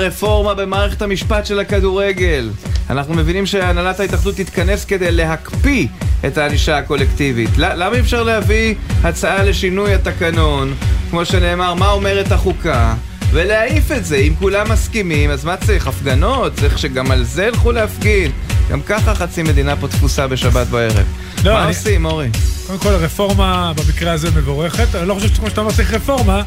[0.00, 2.50] הרפורמה במערכת המשפט של הכדורגל?
[2.90, 5.86] אנחנו מבינים שהנהלת ההתאחדות תתכנס כדי להקפיא
[6.26, 7.50] את הענישה הקולקטיבית.
[7.56, 8.74] למה אי אפשר להביא
[9.04, 10.74] הצעה לשינוי התקנון,
[11.10, 12.94] כמו שנאמר, מה אומרת החוקה?
[13.30, 15.86] ולהעיף את זה, אם כולם מסכימים, אז מה צריך?
[15.86, 16.54] הפגנות?
[16.54, 18.30] צריך שגם על זה ילכו להפגין.
[18.70, 21.06] גם ככה חצי מדינה פה תפוסה בשבת בערב.
[21.44, 21.68] לא, מה אני...
[21.68, 22.28] עושים, אורי?
[22.66, 24.94] קודם כל, הרפורמה במקרה הזה מבורכת.
[24.94, 26.42] אני לא חושב שכמו שאתה אומר צריך רפורמה,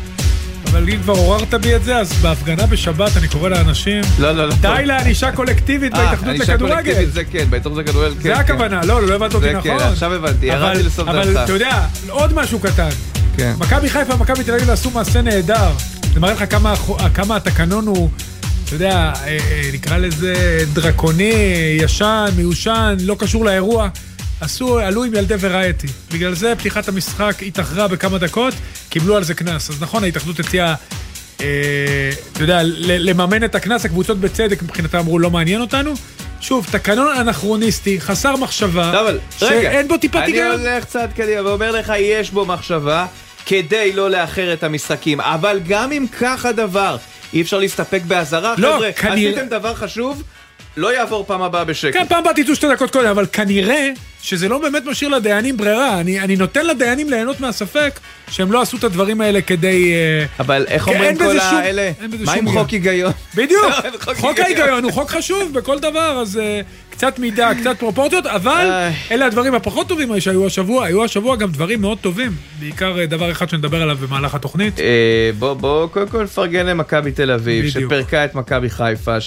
[0.66, 4.48] אבל אם כבר עוררת בי את זה, אז בהפגנה בשבת אני קורא לאנשים, לא, לא,
[4.48, 4.56] לא.
[4.56, 6.66] די לענישה קולקטיבית אה, בהתאחדות לכדורגל.
[6.66, 8.22] ענישה קולקטיבית זה כן, בהתאחדות לכדורגל כן.
[8.22, 9.80] זה הכוונה, לא, לא הבנת אותי כן, נכון.
[9.80, 11.28] כן, עכשיו הבנתי, ירדתי לסוף דעתך.
[11.28, 12.90] אבל אתה יודע, עוד משהו קטן.
[13.38, 13.54] כן.
[13.60, 15.72] מכבי חיפה ומכבי תל אביב עשו מעשה נהדר.
[16.14, 16.74] זה מראה לך כמה,
[17.14, 18.10] כמה התקנון הוא,
[18.66, 21.34] אתה יודע, אה, אה, נקרא לזה דרקוני,
[21.82, 23.90] ישן, מיושן, לא קשור לאירוע.
[24.42, 25.88] עשו, עלו עם ילדי ורייטי.
[26.12, 28.54] בגלל זה פתיחת המשחק התאחרה בכמה דקות,
[28.94, 29.70] קיבלו על זה קנס.
[29.70, 30.76] אז נכון, ההתאחדות הציעה,
[31.42, 31.46] אה,
[32.34, 35.94] אתה יודע, לממן את הקנס, הקבוצות בצדק מבחינתם אמרו, לא מעניין אותנו.
[36.42, 40.52] שוב, תקנון אנכרוניסטי, חסר מחשבה, לא, אבל, שאין בו טיפת היגיון.
[40.52, 43.06] אני הולך צעד קדימה ואומר לך, יש בו מחשבה,
[43.46, 45.22] כדי לא לאחר את המשחקים.
[45.22, 46.98] אבל גם אם כך הדבר,
[47.34, 48.56] אי אפשר להסתפק באזהרה.
[48.58, 49.32] לא, חבר'ה, כנראה...
[49.32, 50.24] עשיתם דבר חשוב,
[50.78, 51.94] לא יעבור פעם הבאה בשקט.
[51.94, 53.90] כן, פעם הבאה תצאו שתי דקות קודם, אבל כנראה
[54.22, 56.00] שזה לא באמת משאיר לדיינים ברירה.
[56.00, 58.00] אני, אני נותן לדיינים ליהנות מהספק
[58.32, 59.94] שהם לא עשו את הדברים האלה כדי...
[59.94, 61.92] אה, אבל איך אומרים כל האלה?
[62.26, 63.12] מה עם חוק היגיון?
[63.36, 63.66] בדיוק,
[64.22, 66.62] חוק ההיגיון הוא חוק חשוב בכל דבר, אז אה,
[66.94, 68.70] קצת מידה, קצת פרופורציות, אבל
[69.12, 70.86] אלה הדברים הפחות טובים שהיו השבוע.
[70.86, 74.80] היו השבוע גם דברים מאוד טובים, בעיקר אה, דבר אחד שנדבר עליו במהלך התוכנית.
[75.40, 79.22] בוא קודם כל נפרגן למכבי תל אביב, שפירקה את מכבי חיפה, 3-0.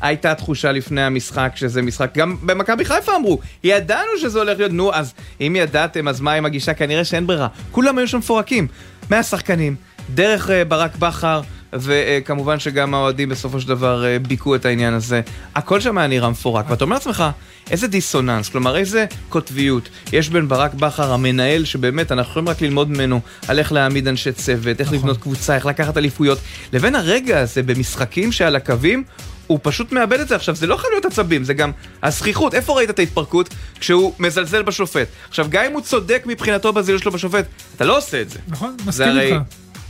[0.00, 4.94] הייתה תחושה לפני המשחק שזה משחק, גם במכבי חיפה אמרו, ידענו שזה הולך להיות, נו,
[4.94, 6.74] אז אם ידעתם, אז מה עם הגישה?
[6.74, 7.48] כנראה שאין ברירה.
[7.70, 8.66] כולם היו שם מפורקים.
[9.10, 9.76] מהשחקנים,
[10.14, 11.40] דרך uh, ברק בכר,
[11.74, 15.20] וכמובן שגם האוהדים בסופו של דבר uh, ביכו את העניין הזה.
[15.54, 17.24] הכל שם היה נראה מפורק, ואתה אומר לעצמך,
[17.70, 22.90] איזה דיסוננס, כלומר איזה קוטביות יש בין ברק בכר, המנהל, שבאמת אנחנו יכולים רק ללמוד
[22.90, 24.98] ממנו על איך להעמיד אנשי צוות, איך נכון.
[24.98, 26.38] לבנות קבוצה, איך לקחת אליפויות,
[26.72, 29.04] לבין הרגע הזה במשחקים שעל הקווים
[29.46, 30.36] הוא פשוט מאבד את זה.
[30.36, 31.70] עכשיו, זה לא יכול להיות עצבים, זה גם
[32.02, 32.54] הזכיחות.
[32.54, 33.54] איפה ראית את ההתפרקות?
[33.80, 35.08] כשהוא מזלזל בשופט.
[35.28, 37.44] עכשיו, גם אם הוא צודק מבחינתו בזילות שלו בשופט,
[37.76, 38.38] אתה לא עושה את זה.
[38.48, 39.32] נכון, מסכים הרי...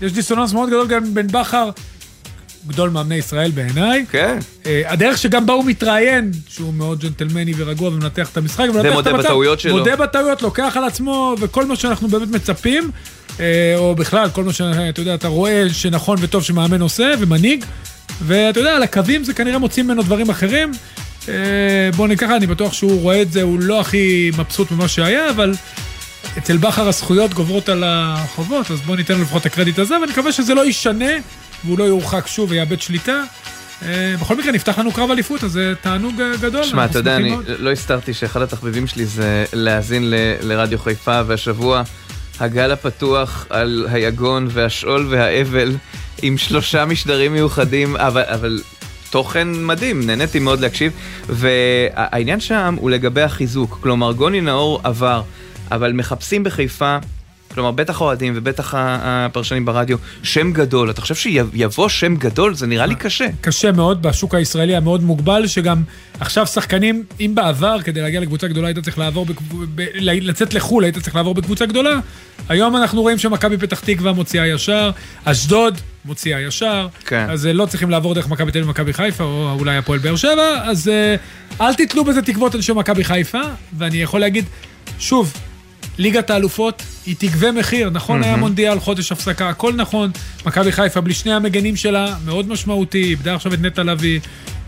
[0.05, 1.71] יש דיסוננס מאוד גדול גם בין בכר,
[2.67, 4.05] גדול מאמני ישראל בעיניי.
[4.11, 4.39] כן.
[4.63, 9.61] Uh, הדרך שגם בה הוא מתראיין, שהוא מאוד ג'נטלמני ורגוע ומנתח את המשחק, ומודה בטעויות
[9.61, 9.79] שלו.
[9.79, 12.91] מודה בטעויות, לוקח על עצמו, וכל מה שאנחנו באמת מצפים,
[13.29, 13.41] uh,
[13.77, 17.65] או בכלל, כל מה שאתה יודע, אתה רואה שנכון וטוב שמאמן עושה ומנהיג.
[18.23, 20.73] ואתה יודע, על הקווים זה כנראה מוצאים ממנו דברים אחרים.
[21.29, 25.31] אה, בוא ניקח, אני בטוח שהוא רואה את זה, הוא לא הכי מבסוט ממה שהיה,
[25.31, 25.55] אבל
[26.39, 30.13] אצל בכר הזכויות גוברות על החובות, אז בוא ניתן לו לפחות את הקרדיט הזה, ואני
[30.13, 31.11] מקווה שזה לא ישנה,
[31.65, 33.23] והוא לא יורחק שוב ויאבד שליטה.
[33.83, 36.65] אה, בכל מקרה נפתח לנו קרב אליפות, אז זה תענוג גדול.
[36.65, 40.13] שמע, אתה יודע, אני לא הסתרתי שאחד התחביבים שלי זה להאזין
[40.43, 41.83] לרדיו חיפה, והשבוע
[42.41, 45.77] הגל הפתוח על היגון והשאול והאבל.
[46.23, 48.61] עם שלושה משדרים מיוחדים, אבל, אבל
[49.11, 50.93] תוכן מדהים, נהניתי מאוד להקשיב.
[51.29, 55.23] והעניין שם הוא לגבי החיזוק, כלומר גוני נאור עבר,
[55.71, 56.99] אבל מחפשים בחיפה
[57.55, 60.91] כלומר, בטח האוהדים ובטח הפרשנים ברדיו, שם גדול.
[60.91, 62.55] אתה חושב שיבוא שם גדול?
[62.55, 63.27] זה נראה לי קשה.
[63.41, 65.83] קשה מאוד, בשוק הישראלי המאוד מוגבל, שגם
[66.21, 69.27] עכשיו שחקנים, אם בעבר, כדי להגיע לקבוצה גדולה, היית צריך לעבור.
[69.75, 69.83] ב...
[70.01, 71.99] לצאת לחו"ל, היית צריך לעבור בקבוצה גדולה.
[72.49, 74.91] היום אנחנו רואים שמכבי פתח תקווה מוציאה ישר,
[75.25, 77.27] אשדוד מוציאה ישר, כן.
[77.31, 80.17] אז אה, לא צריכים לעבור דרך מכבי תל אביב ומכבי חיפה, או אולי הפועל באר
[80.17, 81.17] שבע, אז אה,
[81.61, 83.41] אל תתלו בזה תקוות שם מכבי חיפה,
[83.79, 84.45] ואני יכול להגיד,
[84.99, 85.33] שוב,
[85.99, 88.27] ליגת האלופות, היא תגבה מחיר, נכון mm-hmm.
[88.27, 90.11] היה מונדיאל, חודש הפסקה, הכל נכון.
[90.47, 94.21] מכבי חיפה בלי שני המגנים שלה, מאוד משמעותי, איבדה עכשיו את נטע לביא,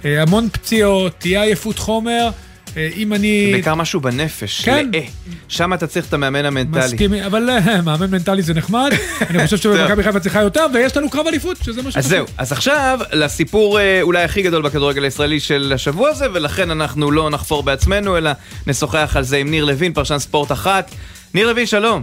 [0.04, 2.30] אה, המון פציעות, תהיה עייפות חומר.
[2.76, 3.48] אה, אם אני...
[3.52, 4.90] בעיקר משהו בנפש, כן.
[4.92, 5.04] לאה.
[5.48, 6.84] שם אתה צריך את המאמן המנטלי.
[6.84, 8.90] מסכים, אבל אה, מאמן מנטלי זה נחמד.
[9.30, 12.04] אני חושב שבמכבי חיפה צריכה יותר, ויש לנו קרב אליפות, שזה מה שחשוב.
[12.04, 17.10] אז זהו, אז עכשיו לסיפור אולי הכי גדול בכדורגל הישראלי של השבוע הזה, ולכן אנחנו
[17.10, 18.30] לא נחפור בעצמנו, אלא
[18.66, 20.90] נשוחח על זה עם ניר לוין, פרשן ספורט אחת.
[21.36, 22.02] ניר לוין, שלום.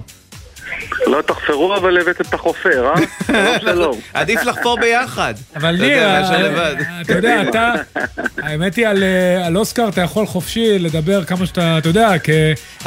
[1.08, 2.96] לא תחפרו, אבל הבאתם את החופר, אה?
[3.28, 3.98] שלום, שלום.
[4.14, 5.34] עדיף לחפור ביחד.
[5.56, 6.72] אבל ניר, אה,
[7.02, 7.74] אתה יודע, אתה,
[8.42, 12.32] האמת היא אה, על אוסקר אתה יכול חופשי לדבר כמה שאתה, אתה יודע, כי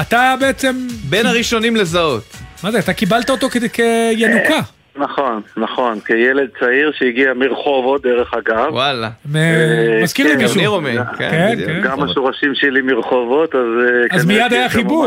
[0.00, 0.86] אתה בעצם...
[1.10, 2.36] בין הראשונים לזהות.
[2.62, 4.60] מה זה, אתה קיבלת אותו כינוקה.
[4.96, 8.72] נכון, נכון, כילד צעיר שהגיע מרחובות דרך אגב.
[8.72, 9.10] וואלה.
[9.34, 10.80] אה, מזכיר לי כן, מישהו.
[10.82, 11.80] כן, כן, כן.
[11.84, 13.60] גם השורשים שלי מרחובות, אז...
[14.10, 15.06] אז מיד היה חיבור.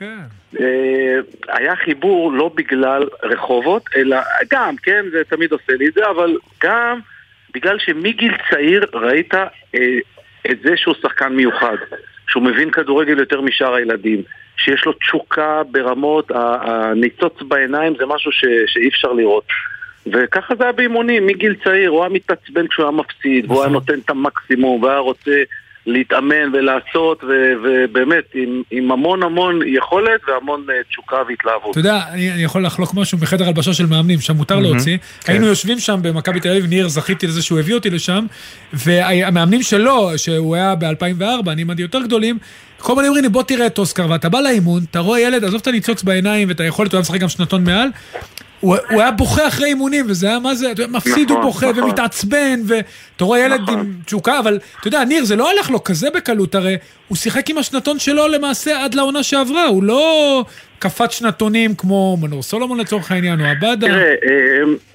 [0.00, 0.18] כן.
[0.60, 1.18] אה,
[1.48, 4.16] היה חיבור לא בגלל רחובות, אלא
[4.50, 6.98] גם, כן, זה תמיד עושה לי את זה, אבל גם
[7.54, 9.98] בגלל שמגיל צעיר ראית אה,
[10.50, 11.76] את זה שהוא שחקן מיוחד,
[12.28, 14.22] שהוא מבין כדורגל יותר משאר הילדים,
[14.56, 19.46] שיש לו תשוקה ברמות, הניצוץ בעיניים זה משהו ש, שאי אפשר לראות.
[20.06, 23.72] וככה זה היה באימונים, מגיל צעיר, הוא היה מתעצבן כשהוא היה מפסיד, והוא היה נכון.
[23.72, 25.42] נותן את המקסימום, והיה רוצה
[25.86, 31.70] להתאמן ולעשות, ו- ובאמת, עם, עם המון המון יכולת והמון uh, תשוקה והתלהבות.
[31.70, 34.60] אתה יודע, אני, אני יכול לחלוק משהו בחדר הלבשה של מאמנים, שם מותר mm-hmm.
[34.60, 34.98] להוציא.
[35.20, 35.32] כן.
[35.32, 38.26] היינו יושבים שם במכבי תל אביב, ניר, זכיתי לזה שהוא הביא אותי לשם,
[38.72, 42.38] והמאמנים שלו, שהוא היה ב-2004, אני עמדי יותר גדולים,
[42.78, 45.60] כל הזמן אומרים לי, בוא תראה את אוסקר, ואתה בא לאימון, אתה רואה ילד, עזוב
[45.60, 47.88] את הניצוץ בעיניים ואת היכולת, הוא היה משחק גם שנתון מעל,
[48.60, 51.84] הוא, הוא היה בוכה אחרי אימונים, וזה היה מה זה, מפסיד נכון, הוא בוכה נכון.
[51.84, 53.78] ומתעצבן, ואתה רואה ילד נכון.
[53.78, 56.76] עם תשוקה, אבל אתה יודע, ניר, זה לא הלך לו כזה בקלות, הרי
[57.08, 60.44] הוא שיחק עם השנתון שלו למעשה עד לעונה שעברה, הוא לא
[60.78, 63.88] קפץ שנתונים כמו מנור סולומון לצורך העניין, או עבדה.
[63.88, 64.14] תראה,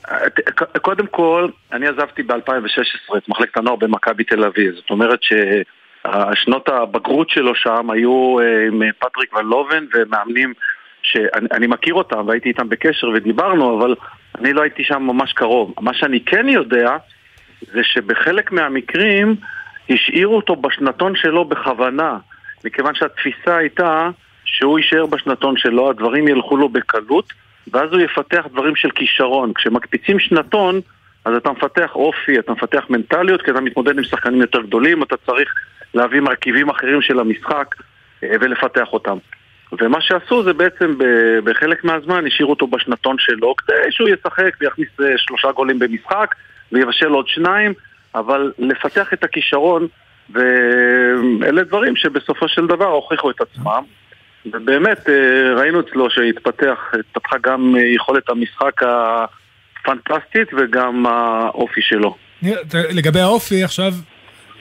[0.09, 6.69] אה, קודם כל, אני עזבתי ב-2016 את מחלקת הנוער במכבי תל אביב, זאת אומרת ששנות
[6.69, 10.53] הבגרות שלו שם היו אה, עם פטריק ולובן ומאמנים
[11.11, 13.95] שאני מכיר אותם והייתי איתם בקשר ודיברנו, אבל
[14.37, 15.73] אני לא הייתי שם ממש קרוב.
[15.79, 16.97] מה שאני כן יודע,
[17.61, 19.35] זה שבחלק מהמקרים
[19.89, 22.17] השאירו אותו בשנתון שלו בכוונה,
[22.65, 24.09] מכיוון שהתפיסה הייתה
[24.45, 27.33] שהוא יישאר בשנתון שלו, הדברים ילכו לו בקלות,
[27.73, 29.53] ואז הוא יפתח דברים של כישרון.
[29.53, 30.81] כשמקפיצים שנתון,
[31.25, 35.15] אז אתה מפתח אופי, אתה מפתח מנטליות, כי אתה מתמודד עם שחקנים יותר גדולים, אתה
[35.25, 35.53] צריך
[35.93, 37.75] להביא מרכיבים אחרים של המשחק
[38.23, 39.17] אה, ולפתח אותם.
[39.81, 40.97] ומה שעשו זה בעצם
[41.43, 46.35] בחלק מהזמן השאירו אותו בשנתון שלו כדי שהוא ישחק ויכניס אה, שלושה גולים במשחק
[46.71, 47.73] ויבשל עוד שניים,
[48.15, 49.87] אבל לפתח את הכישרון
[50.29, 53.83] ואלה דברים שבסופו של דבר הוכיחו את עצמם
[54.45, 62.15] ובאמת אה, ראינו אצלו שהתפתח, התפתחה גם יכולת המשחק הפנטסטית וגם האופי שלו.
[62.73, 63.93] לגבי האופי עכשיו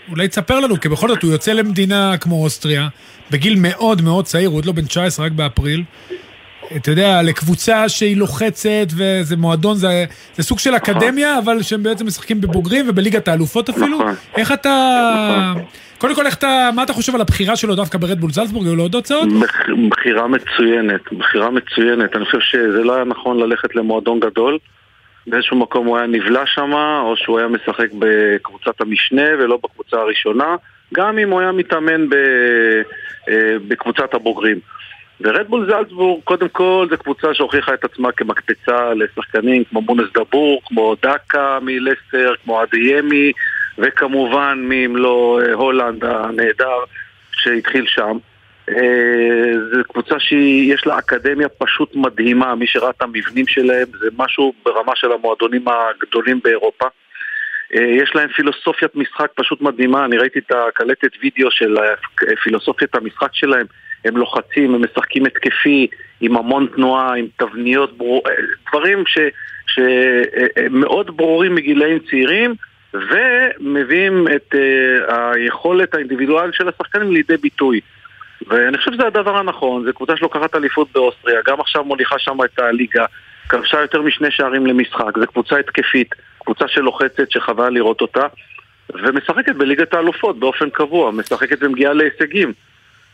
[0.08, 2.88] אולי תספר לנו, כי בכל זאת הוא יוצא למדינה כמו אוסטריה,
[3.30, 5.82] בגיל מאוד מאוד צעיר, הוא עוד לא בן 19, רק באפריל.
[6.76, 10.04] אתה יודע, לקבוצה שהיא לוחצת, וזה מועדון, זה,
[10.34, 13.98] זה סוג של אקדמיה, אבל שהם בעצם משחקים בבוגרים ובליגת האלופות אפילו.
[13.98, 14.14] נכון.
[14.36, 15.50] איך אתה...
[15.50, 15.64] נכון.
[15.98, 18.82] קודם כל, איך אתה, מה אתה חושב על הבחירה שלו דווקא ברדבול זלצבורג, היו לו
[18.82, 19.28] עוד הצעות?
[19.88, 22.16] בחירה מצוינת, בחירה מצוינת.
[22.16, 24.58] אני חושב שזה לא היה נכון ללכת למועדון גדול.
[25.26, 26.72] באיזשהו מקום הוא היה נבלע שם,
[27.02, 30.56] או שהוא היה משחק בקבוצת המשנה ולא בקבוצה הראשונה,
[30.94, 32.14] גם אם הוא היה מתאמן ב,
[33.68, 34.60] בקבוצת הבוגרים.
[35.20, 40.94] ורדבול זלצבורג, קודם כל, זו קבוצה שהוכיחה את עצמה כמקפצה לשחקנים כמו מונס דבור, כמו
[41.02, 43.32] דקה מלסטר, כמו אדיימי,
[43.78, 46.78] וכמובן, מי אם לא אה, הולנד הנהדר
[47.32, 48.18] שהתחיל שם.
[48.68, 54.52] אה, זו קבוצה שיש לה אקדמיה פשוט מדהימה, מי שראה את המבנים שלהם זה משהו
[54.64, 56.86] ברמה של המועדונים הגדולים באירופה.
[57.74, 61.76] אה, יש להם פילוסופיית משחק פשוט מדהימה, אני ראיתי את הקלטת וידאו של
[62.42, 63.66] פילוסופיית המשחק שלהם,
[64.04, 65.86] הם לוחצים, הם משחקים התקפי,
[66.20, 68.32] עם המון תנועה, עם תבניות ברורות, אה,
[68.70, 69.04] דברים
[69.66, 72.54] שמאוד ברורים מגילאים צעירים
[72.94, 74.54] ומביאים את
[75.08, 77.80] היכולת האינדיבידואלית של השחקנים לידי ביטוי.
[78.46, 82.58] ואני חושב שזה הדבר הנכון, זו קבוצה שלוקחת אליפות באוסטריה, גם עכשיו מוליכה שם את
[82.58, 83.04] הליגה,
[83.48, 88.26] כבשה יותר משני שערים למשחק, זו קבוצה התקפית, קבוצה שלוחצת, שחבל לראות אותה,
[88.94, 92.52] ומשחקת בליגת האלופות באופן קבוע, משחקת ומגיעה להישגים.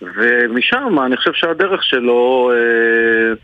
[0.03, 3.35] ומשם אני חושב שהדרך שלו, אה,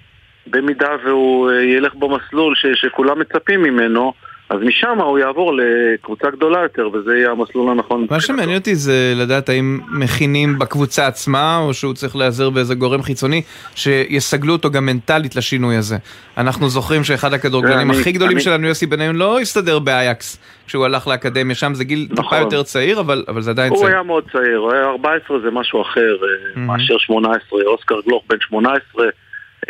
[0.47, 4.12] במידה והוא אה, ילך במסלול ש, שכולם מצפים ממנו,
[4.50, 8.07] אז משם הוא יעבור לקבוצה גדולה יותר, וזה יהיה המסלול הנכון.
[8.11, 13.03] מה שמעניין אותי זה לדעת האם מכינים בקבוצה עצמה, או שהוא צריך להיעזר באיזה גורם
[13.03, 13.43] חיצוני,
[13.75, 15.97] שיסגלו אותו גם מנטלית לשינוי הזה.
[16.38, 21.55] אנחנו זוכרים שאחד הכדורגלנים הכי גדולים שלנו, יוסי בניון, לא הסתדר באייקס כשהוא הלך לאקדמיה,
[21.55, 22.38] שם זה גיל טיפה נכון.
[22.38, 23.83] יותר צעיר, אבל זה עדיין צעיר.
[23.83, 28.23] הוא היה מאוד צעיר, הוא היה 14 זה משהו אחר אה, מאשר 18, אוסקר גלוך
[28.29, 29.05] בן 18,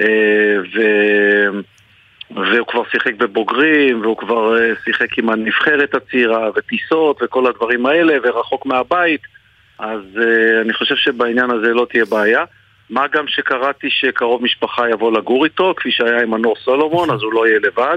[0.01, 0.05] אה,
[0.75, 0.81] ו...
[2.31, 8.17] והוא כבר שיחק בבוגרים, והוא כבר אה, שיחק עם הנבחרת הצעירה, וטיסות וכל הדברים האלה,
[8.23, 9.21] ורחוק מהבית,
[9.79, 12.45] אז uh, אני חושב שבעניין הזה לא תהיה בעיה.
[12.91, 17.33] מה גם שקראתי שקרוב משפחה יבוא לגור איתו, כפי שהיה עם מנור סולומון, אז הוא
[17.33, 17.97] לא יהיה לבד.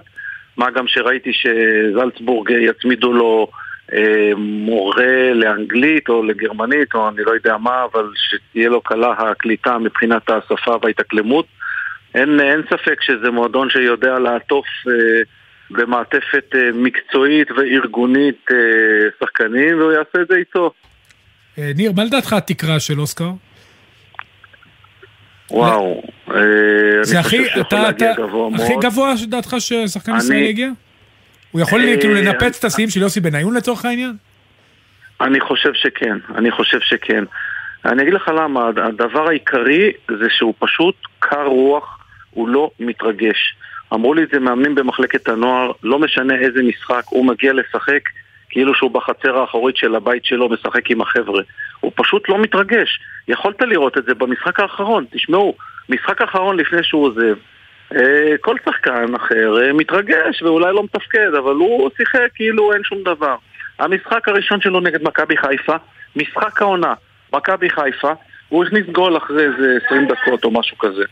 [0.57, 3.47] מה גם שראיתי שזלצבורג יצמידו לו
[3.93, 9.77] אה, מורה לאנגלית או לגרמנית, או אני לא יודע מה, אבל שתהיה לו קלה הקליטה
[9.77, 11.45] מבחינת השפה וההתאקלמות.
[12.15, 15.21] אין, אין ספק שזה מועדון שיודע לעטוף אה,
[15.69, 18.57] במעטפת אה, מקצועית וארגונית אה,
[19.19, 20.71] שחקנים, והוא יעשה את זה איתו.
[21.57, 23.29] אה, ניר, מה לדעתך התקרה של אוסקר?
[25.51, 26.39] וואו, אה,
[27.01, 28.11] זה הכי, אתה, אתה,
[28.55, 30.69] הכי גבוה לדעתך ששחקן ישראלי הגיע?
[31.51, 34.13] הוא יכול כאילו לנפץ את השיאים של יוסי בניון לצורך העניין?
[35.21, 37.23] אני חושב שכן, אני חושב שכן.
[37.85, 41.98] אני אגיד לך למה, הדבר העיקרי זה שהוא פשוט קר רוח,
[42.31, 43.55] הוא לא מתרגש.
[43.93, 48.01] אמרו לי את זה מאמנים במחלקת הנוער, לא משנה איזה משחק, הוא מגיע לשחק
[48.49, 51.41] כאילו שהוא בחצר האחורית של הבית שלו משחק עם החבר'ה.
[51.79, 52.99] הוא פשוט לא מתרגש.
[53.27, 55.05] יכולת לראות את זה במשחק האחרון.
[55.11, 55.55] תשמעו,
[55.89, 57.35] משחק האחרון לפני שהוא עוזב,
[57.95, 63.03] אה, כל שחקן אחר אה, מתרגש ואולי לא מתפקד, אבל הוא שיחק כאילו אין שום
[63.03, 63.35] דבר.
[63.79, 65.75] המשחק הראשון שלו נגד מכבי חיפה,
[66.15, 66.93] משחק העונה,
[67.33, 68.11] מכבי חיפה,
[68.49, 71.03] הוא הכניס גול אחרי איזה 20 דקות או משהו כזה.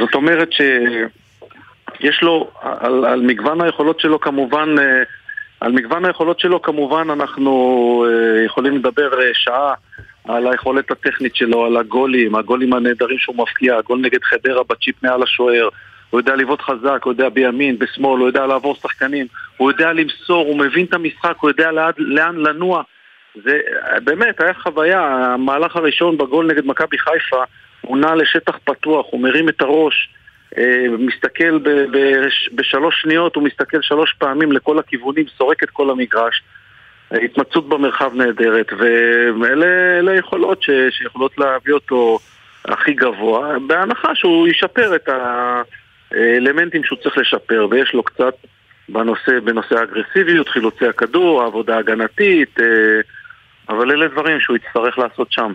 [0.00, 5.02] זאת אומרת שיש לו, על, על מגוון היכולות שלו כמובן, אה,
[5.60, 9.74] על מגוון היכולות שלו כמובן אנחנו אה, יכולים לדבר אה, שעה
[10.28, 15.22] על היכולת הטכנית שלו, על הגולים, הגולים הנהדרים שהוא מפקיע, הגול נגד חדרה בצ'יפ מעל
[15.22, 15.68] השוער,
[16.10, 19.26] הוא יודע לבעוט חזק, הוא יודע בימין, בשמאל, הוא יודע לעבור שחקנים,
[19.56, 22.82] הוא יודע למסור, הוא מבין את המשחק, הוא יודע לאן, לאן לנוע.
[23.44, 23.60] זה
[24.04, 27.42] באמת היה חוויה, המהלך הראשון בגול נגד מכבי חיפה,
[27.86, 30.08] הוא נע לשטח פתוח, הוא מרים את הראש,
[30.58, 35.90] אה, מסתכל ב- ב- בשלוש שניות, הוא מסתכל שלוש פעמים לכל הכיוונים, סורק את כל
[35.90, 36.42] המגרש.
[37.10, 38.72] התמצאות במרחב נהדרת,
[39.40, 42.18] ואלה יכולות ש, שיכולות להביא אותו
[42.64, 45.08] הכי גבוה, בהנחה שהוא ישפר את
[46.10, 48.34] האלמנטים שהוא צריך לשפר, ויש לו קצת
[48.88, 53.00] בנושא, בנושא האגרסיביות, חילוצי הכדור, העבודה ההגנתית, אה,
[53.68, 55.52] אבל אלה דברים שהוא יצטרך לעשות שם.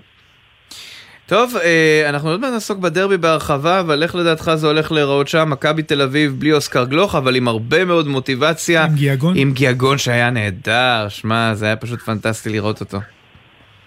[1.31, 5.49] טוב, אה, אנחנו עוד מעט נעסוק בדרבי בהרחבה, אבל איך לדעתך זה הולך להיראות שם?
[5.49, 8.83] מכבי תל אביב בלי אוסקר גלוך, אבל עם הרבה מאוד מוטיבציה.
[8.85, 9.33] עם גיאגון?
[9.37, 12.97] עם גיאגון שהיה נהדר, שמע, זה היה פשוט פנטסטי לראות אותו.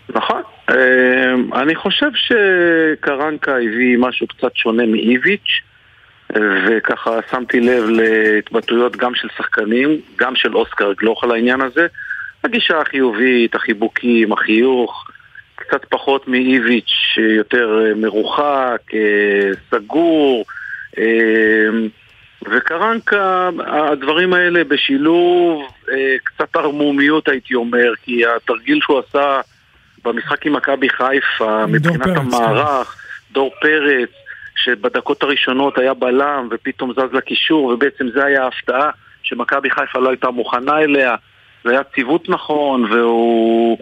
[0.08, 0.42] נכון.
[0.70, 5.60] אה, אני חושב שקרנקה הביא משהו קצת שונה מאיביץ',
[6.66, 11.86] וככה שמתי לב להתבטאויות גם של שחקנים, גם של אוסקר גלוך על העניין הזה.
[12.44, 15.03] הגישה החיובית, החיבוקים, החיוך.
[15.54, 20.44] קצת פחות מאיביץ', יותר אה, מרוחק, אה, סגור,
[20.98, 21.68] אה,
[22.50, 25.72] וקרנקה, הדברים האלה בשילוב
[26.24, 29.40] קצת ערמומיות הייתי אומר, כי התרגיל שהוא עשה
[30.04, 32.96] במשחק עם מכבי חיפה, מבחינת פרץ, המערך.
[33.32, 34.08] דור פרץ,
[34.56, 38.90] שבדקות הראשונות היה בלם ופתאום זז לקישור, ובעצם זה היה ההפתעה
[39.22, 41.14] שמכבי חיפה לא הייתה מוכנה אליה,
[41.64, 43.78] זה היה ציוות נכון, והוא...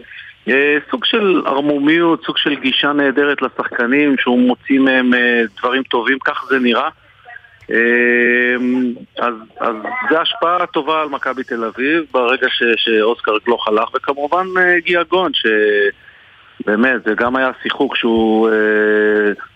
[0.48, 6.18] אה, סוג של ערמומיות, סוג של גישה נהדרת לשחקנים שהוא מוציא מהם אה, דברים טובים,
[6.24, 6.88] כך זה נראה.
[7.70, 8.54] אה,
[9.18, 9.74] אז, אז
[10.10, 14.46] זה השפעה טובה על מכבי תל אביב ברגע ש, שאוסקר גלוך הלך, וכמובן
[14.84, 18.50] גיאגון, שבאמת זה גם היה שיחוק שהוא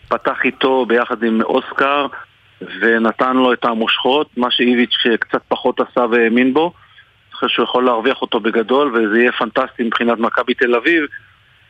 [0.08, 2.06] פתח איתו ביחד עם אוסקר
[2.80, 6.72] ונתן לו את המושכות, מה שאיביץ' קצת פחות עשה והאמין בו.
[7.36, 11.02] חושב שהוא יכול להרוויח אותו בגדול וזה יהיה פנטסטי מבחינת מכבי תל אביב.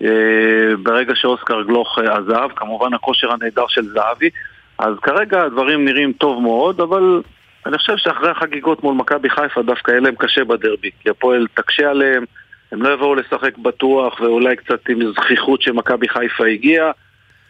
[0.02, 4.30] אה, ברגע שאוסקר גלוך אה, עזב, כמובן הכושר הנהדר של זהבי.
[4.78, 7.22] אז כרגע הדברים נראים טוב מאוד, אבל
[7.66, 11.90] אני חושב שאחרי החגיגות מול מכבי חיפה דווקא יהיה להם קשה בדרבי כי הפועל תקשה
[11.90, 12.24] עליהם,
[12.72, 16.90] הם לא יבואו לשחק בטוח ואולי קצת עם זכיחות שמכבי חיפה הגיעה.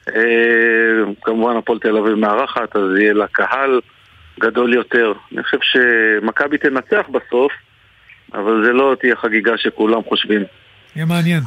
[0.09, 3.81] אה, כמובן הפועל תל אביב מארחת, אז יהיה לה קהל
[4.41, 5.13] גדול יותר.
[5.33, 7.53] אני חושב שמכבי תנצח בסוף,
[8.35, 10.43] אבל זה לא תהיה חגיגה שכולם חושבים.
[10.97, 11.43] יהיה מעניין.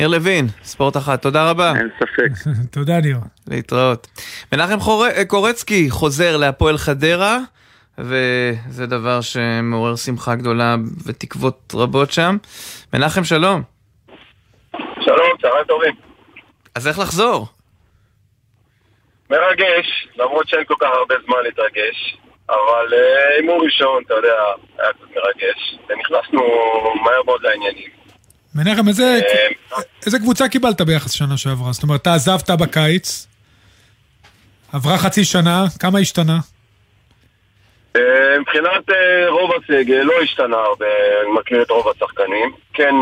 [0.00, 1.72] ניר לוין, ספורט אחת, תודה רבה.
[1.76, 2.50] אין ספק.
[2.76, 3.16] תודה ניר.
[3.48, 4.06] להתראות.
[4.52, 5.06] מנחם חור...
[5.26, 7.38] קורצקי חוזר להפועל חדרה,
[7.98, 10.76] וזה דבר שמעורר שמחה גדולה
[11.06, 12.36] ותקוות רבות שם.
[12.94, 13.62] מנחם, שלום.
[15.00, 15.94] שלום, צהריים טובים.
[16.74, 17.46] אז איך לחזור?
[19.30, 22.16] מרגש, למרות שאין כל כך הרבה זמן להתרגש.
[22.48, 24.34] אבל אה, הימור ראשון, אתה יודע,
[24.78, 26.42] היה קצת מרגש, ונכנסנו
[27.04, 27.88] מהר מאוד לעניינים.
[28.54, 29.20] מנחם, איזה,
[29.72, 31.72] אה, איזה קבוצה קיבלת ביחס שנה שעברה?
[31.72, 33.26] זאת אומרת, אתה עזבת בקיץ,
[34.72, 36.38] עברה חצי שנה, כמה השתנה?
[37.96, 38.84] אה, מבחינת
[39.28, 40.86] רוב הסגל לא השתנה הרבה,
[41.22, 42.52] אני מכיר את רוב השחקנים.
[42.74, 42.94] כן,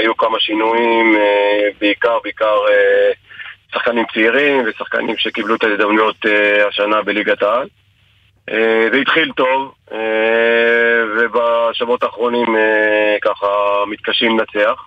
[0.00, 1.16] היו כמה שינויים,
[1.80, 2.56] בעיקר, בעיקר
[3.72, 6.16] שחקנים צעירים ושחקנים שקיבלו את ההזדמנויות
[6.68, 7.68] השנה בליגת העל.
[8.50, 9.98] אה, זה התחיל טוב, אה,
[11.18, 13.46] ובשבועות האחרונים אה, ככה
[13.90, 14.80] מתקשים לנצח.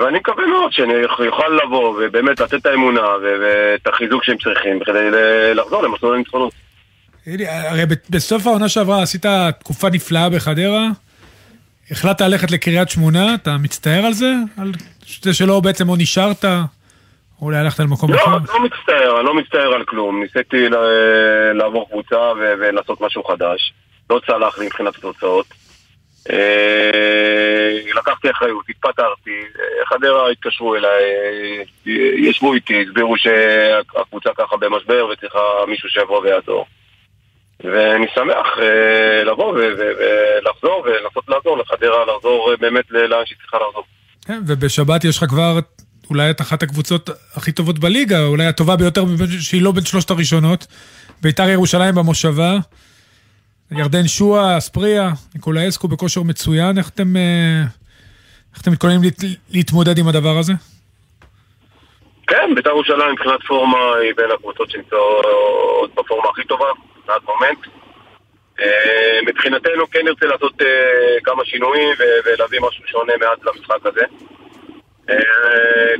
[0.00, 0.92] ואני מקווה מאוד שאני
[1.28, 5.10] אוכל לבוא ובאמת לתת את האמונה ואת החיזוק שהם צריכים כדי
[5.54, 6.52] לחזור למסלול הניצחונות.
[7.48, 9.26] הרי בסוף העונה שעברה עשית
[9.58, 10.88] תקופה נפלאה בחדרה,
[11.90, 14.32] החלטת ללכת לקריית שמונה, אתה מצטער על זה?
[14.56, 14.72] על
[15.22, 16.44] זה שלא בעצם או נשארת?
[17.42, 18.30] אולי הלכת למקום לא, אחר?
[18.30, 20.22] לא, לא מצטער, אני לא מצטער על כלום.
[20.22, 20.66] ניסיתי
[21.54, 23.72] לעבור קבוצה ולעשות משהו חדש.
[24.10, 25.46] לא צלח לי מבחינת התוצאות.
[27.96, 29.40] לקחתי אחריות, התפטרתי,
[29.88, 31.04] חדרה התקשרו אליי,
[32.16, 35.38] ישבו איתי, הסבירו שהקבוצה ככה במשבר וצריכה
[35.68, 36.66] מישהו שיבוא ויעזור.
[37.64, 38.46] ואני שמח
[39.24, 43.84] לבוא ולחזור ולנסות לעזור לחדרה, לחזור באמת לאן שהיא צריכה לחזור.
[44.26, 45.58] כן, ובשבת יש לך כבר
[46.10, 49.04] אולי את אחת הקבוצות הכי טובות בליגה, אולי הטובה ביותר
[49.40, 50.66] שהיא לא בין שלושת הראשונות.
[51.22, 52.56] ביתר ירושלים במושבה,
[53.70, 57.62] ירדן שואה, אספריה, ניקולאסקו בכושר מצוין, איך אתם, אה,
[58.54, 59.20] איך אתם מתכוננים להת,
[59.50, 60.52] להתמודד עם הדבר הזה?
[62.26, 66.66] כן, ביתר ירושלים מבחינת פורמה היא בין הקבוצות שנמצאות בפורמה הכי טובה,
[67.08, 67.58] עד מומנט.
[68.60, 71.88] אה, מבחינתנו כן נרצה לעשות אה, כמה שינויים
[72.24, 74.04] ולהביא משהו שונה מעט למשחק הזה.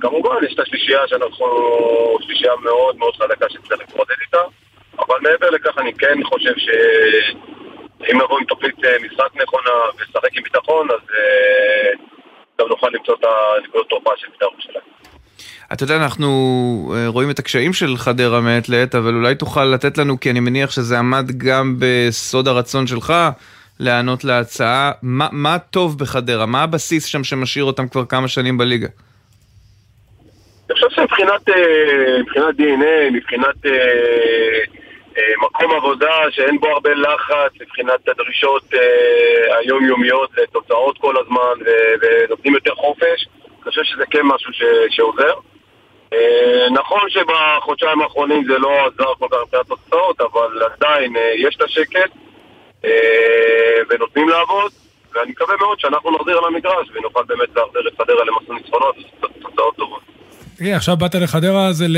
[0.00, 1.46] כמובן, יש את השלישייה שאנחנו,
[2.20, 4.42] שלישייה מאוד מאוד חזקה שצריך להתמודד איתה.
[4.98, 10.42] אבל מעבר לכך אני כן חושב שאם נבוא עם תוכנית אה, משחק נכונה ולשחק עם
[10.42, 12.04] ביטחון, אז אה,
[12.60, 13.24] גם נוכל למצוא את
[13.58, 14.84] הנקודות תורפה של בית"ר ירושלים.
[15.72, 16.28] אתה יודע, אנחנו
[16.96, 20.40] אה, רואים את הקשיים של חדרה מעת לעת, אבל אולי תוכל לתת לנו, כי אני
[20.40, 23.12] מניח שזה עמד גם בסוד הרצון שלך
[23.80, 24.92] להיענות להצעה.
[25.02, 26.46] מה, מה טוב בחדרה?
[26.46, 28.88] מה הבסיס שם שמשאיר אותם כבר כמה שנים בליגה?
[30.70, 31.48] אני חושב שמבחינת
[32.58, 33.66] DNA, מבחינת
[35.16, 42.54] אה, מקום עבודה שאין בו הרבה לחץ מבחינת הדרישות אה, היומיומיות לתוצאות כל הזמן ונותנים
[42.54, 45.34] יותר חופש, אני חושב שזה כן משהו ש, שעוזר.
[46.12, 51.62] אה, נכון שבחודשיים האחרונים זה לא עזר כל כך מבחינת תוצאות, אבל עדיין יש את
[51.62, 52.10] השקט
[53.90, 54.72] ונותנים לעבוד,
[55.14, 59.76] ואני מקווה מאוד שאנחנו נחזיר על המגרש ונוכל באמת להחזיר את חדרה למסלול ניצחונות ותוצאות
[59.76, 60.02] טובות.
[60.58, 61.96] תראי, עכשיו באת לחדרה זה ל...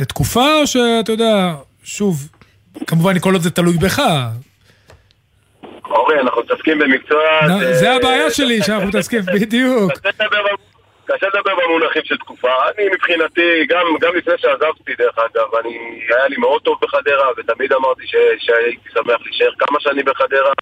[0.00, 2.28] לתקופה או שאתה יודע, שוב,
[2.86, 4.02] כמובן כל עוד זה תלוי בך.
[5.84, 7.18] אורי, אנחנו מתעסקים במקצוע...
[7.72, 9.92] זה הבעיה שלי, שאנחנו מתעסקים, בדיוק.
[11.16, 12.52] קשה לדבר במונחים של תקופה.
[12.78, 17.72] אני מבחינתי, גם, גם לפני שעזבתי דרך אגב, אני, היה לי מאוד טוב בחדרה, ותמיד
[17.72, 18.02] אמרתי
[18.38, 20.52] שהייתי שמח להישאר כמה שנים בחדרה.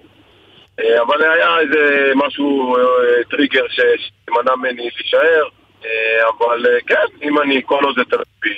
[0.81, 2.83] אה, אבל היה איזה משהו, אה,
[3.31, 5.49] טריגר שמנע ממני להישאר.
[5.85, 8.55] אה, אבל כן, אם אני, כל עוד זה תלוי בי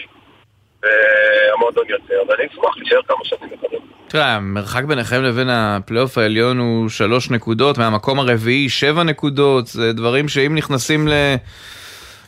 [0.82, 3.78] והמועדון רוצה, אז אני אשמח להישאר כמה שנים בחדרה.
[4.08, 10.28] תראה, המרחק ביניכם לבין הפלייאוף העליון הוא שלוש נקודות, מהמקום הרביעי שבע נקודות, זה דברים
[10.28, 11.12] שאם נכנסים ל...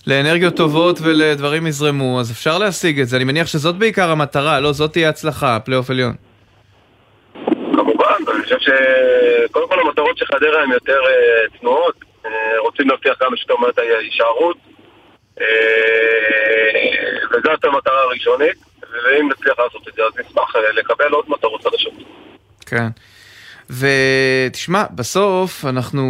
[0.07, 3.17] לאנרגיות טובות ולדברים יזרמו, אז אפשר להשיג את זה.
[3.17, 6.14] אני מניח שזאת בעיקר המטרה, לא זאת תהיה הצלחה, פלייאוף עליון.
[7.77, 13.14] כמובן, אני חושב שקודם כל המטרות של חדרה הן יותר uh, צנועות, uh, רוצים להבטיח
[13.19, 14.57] כמה שיותר מעט ההישארות.
[15.38, 15.43] Uh,
[17.31, 21.93] וזאת המטרה הראשונית, ואם נצליח לעשות את זה, אז נשמח אה, לקבל עוד מטרות חדשות.
[22.67, 22.88] כן.
[23.71, 26.05] ותשמע, בסוף אנחנו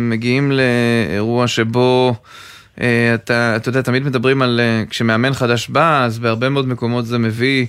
[0.00, 2.14] מגיעים לאירוע שבו
[2.78, 7.18] אתה, אתה יודע, תמיד מדברים על uh, כשמאמן חדש בא, אז בהרבה מאוד מקומות זה
[7.18, 7.66] מביא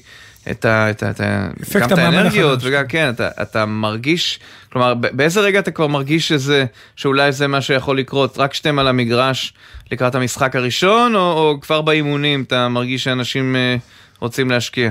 [0.51, 0.89] את ה...
[0.89, 1.47] את ה, את ה
[1.79, 4.39] גם את האנרגיות, וגם, כן, אתה, אתה מרגיש,
[4.71, 6.65] כלומר, באיזה רגע אתה כבר מרגיש שזה,
[6.95, 9.53] שאולי זה מה שיכול לקרות, רק שאתם על המגרש
[9.91, 13.81] לקראת המשחק הראשון, או, או כבר באימונים אתה מרגיש שאנשים uh,
[14.19, 14.89] רוצים להשקיע?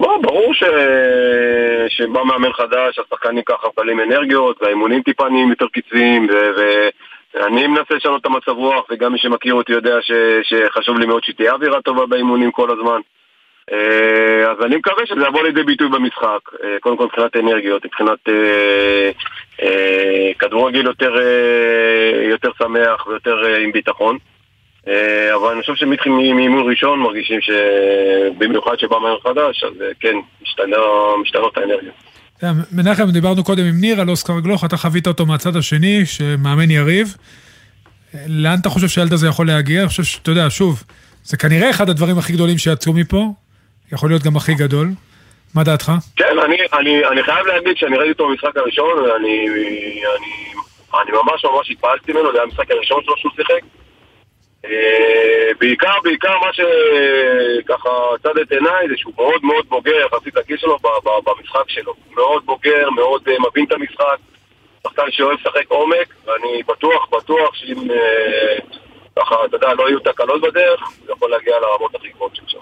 [0.00, 0.64] בוא, ברור ש...
[1.88, 6.34] שבא מאמן חדש, השחקנים ככה מקבלים אנרגיות, והאימונים טיפה נהיים יותר קצביים, ו...
[7.34, 10.12] ואני מנסה לשנות את המצב רוח, וגם מי שמכיר אותי יודע ש...
[10.42, 13.00] שחשוב לי מאוד שתהיה אווירה טובה באימונים כל הזמן.
[13.72, 18.28] אה, אז אני מקווה שזה יבוא לידי ביטוי במשחק, אה, קודם כל מבחינת אנרגיות, מבחינת
[18.28, 19.10] אה,
[20.38, 21.14] כדורגל יותר,
[22.22, 24.18] יותר שמח ויותר עם ביטחון.
[25.34, 30.16] אבל אני חושב שמאימון ראשון מרגישים שבמיוחד שבא מהר חדש, אז כן,
[31.22, 32.09] משתנות האנרגיות.
[32.72, 37.16] מנחם, דיברנו קודם עם ניר על אוסקר גלוך, אתה חווית אותו מהצד השני, שמאמן יריב.
[38.26, 39.80] לאן אתה חושב שהילד הזה יכול להגיע?
[39.80, 40.84] אני חושב שאתה יודע, שוב,
[41.24, 43.32] זה כנראה אחד הדברים הכי גדולים שיצאו מפה.
[43.92, 44.88] יכול להיות גם הכי גדול.
[45.54, 45.92] מה דעתך?
[46.16, 49.48] כן, אני, אני, אני חייב להגיד שאני ראיתי אותו במשחק הראשון, ואני
[50.18, 50.52] אני,
[51.02, 53.79] אני ממש ממש התפעלתי ממנו, זה היה המשחק הראשון שלו שהוא שיחק.
[54.64, 57.90] אה, בעיקר, בעיקר מה שככה
[58.22, 60.78] צד את עיניי זה שהוא מאוד מאוד בוגר יחסית לגיל שלו
[61.26, 61.94] במשחק שלו.
[62.14, 64.16] מאוד בוגר, מאוד אה, מבין את המשחק,
[64.82, 68.58] שחקן שאוהב לשחק עומק, ואני בטוח, בטוח שאם אה,
[69.16, 72.58] ככה, אתה יודע, לא יהיו תקלות בדרך, זה יכול להגיע לרמות הכי גבוהות של שם.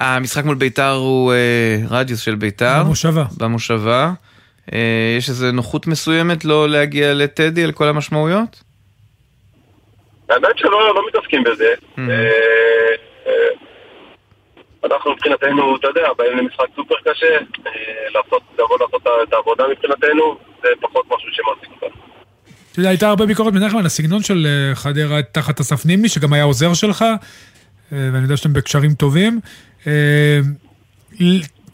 [0.00, 2.82] המשחק מול ביתר הוא אה, רדיוס של ביתר.
[2.84, 3.24] במושבה.
[3.38, 4.12] במושבה.
[4.72, 8.63] אה, יש איזו נוחות מסוימת לא להגיע לטדי על כל המשמעויות?
[10.28, 11.74] האמת שלא לא מתעסקים בזה.
[11.96, 12.00] Mm-hmm.
[14.84, 17.38] אנחנו מבחינתנו, אתה יודע, באים למשחק סופר קשה,
[18.14, 21.04] לעשות, לבוא לעשות את העבודה מבחינתנו, זה פחות
[22.74, 26.32] אתה יודע, הייתה הרבה ביקורת מנחם על הסגנון של אה, חדרה תחת אסף נימני, שגם
[26.32, 27.16] היה עוזר שלך, אה,
[27.90, 29.40] ואני יודע שאתם בקשרים טובים.
[29.86, 30.40] אה,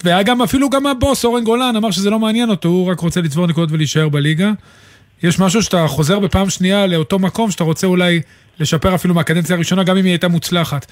[0.04, 3.20] והיה גם, אפילו גם הבוס, אורן גולן, אמר שזה לא מעניין אותו, הוא רק רוצה
[3.20, 4.52] לצבור נקודות ולהישאר בליגה.
[5.22, 8.20] יש משהו שאתה חוזר בפעם שנייה לאותו מקום, שאתה רוצה אולי
[8.60, 10.86] לשפר אפילו מהקדנציה הראשונה, גם אם היא הייתה מוצלחת.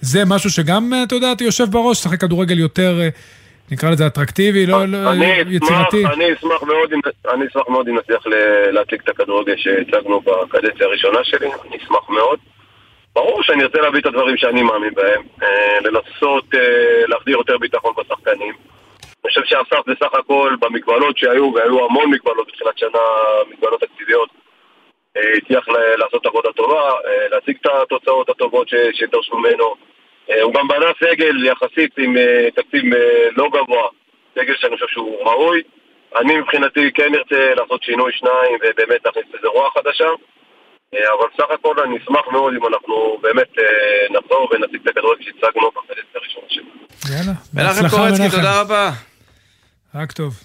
[0.00, 3.00] זה משהו שגם, אתה יודע, אתה יושב בראש, שחק כדורגל יותר
[3.70, 5.10] נקרא לזה אטרקטיבי, לא, לא
[5.46, 6.06] יצירתי.
[6.06, 7.00] אני אשמח מאוד אם,
[7.34, 8.26] אני אשמח מאוד אם נצליח
[8.72, 12.38] להציג את הכדורגל שהצגנו בקדנציה הראשונה שלי, אני אשמח מאוד.
[13.14, 17.92] ברור שאני ארצה להביא את הדברים שאני מאמין בהם, אה, לנסות אה, להחדיר יותר ביטחון
[17.98, 18.54] בשחקנים.
[19.40, 22.98] חושב שאסף בסך הכל במגבלות שהיו, והיו המון מגבלות בתחילת שנה,
[23.50, 24.28] מגבלות תקציביות,
[25.16, 25.68] אה, הצליח
[25.98, 26.90] לעשות עבודה טובה,
[27.30, 29.74] להציג את התוצאות הטובות שדרשו ממנו.
[30.30, 33.88] אה, הוא גם בנה סגל יחסית עם אה, תקציב אה, לא גבוה,
[34.34, 35.62] סגל שאני חושב שהוא ראוי.
[36.20, 40.08] אני מבחינתי כן ארצה לעשות שינוי שניים ובאמת להכניס איזה רוח חדשה.
[40.92, 43.52] אבל סך הכל אני אשמח מאוד אם אנחנו באמת
[44.10, 46.68] נחזור ונציג את הכדורגל שהצגנו בחלק הראשון שלנו.
[47.10, 48.90] יאללה, בהצלחה קורצקי, תודה רבה.
[49.96, 50.38] רק טוב.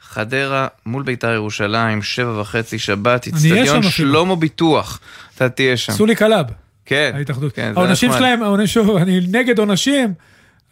[0.00, 5.00] חדרה מול בית"ר ירושלים, שבע וחצי שבת, אצטדיון שלמה ביטוח.
[5.36, 5.92] אתה תהיה שם.
[5.92, 6.46] סולי קלאב.
[6.84, 7.12] כן.
[7.14, 7.52] ההתאחדות.
[7.52, 10.14] כן, העונשים שלהם, שוב, אני נגד עונשים,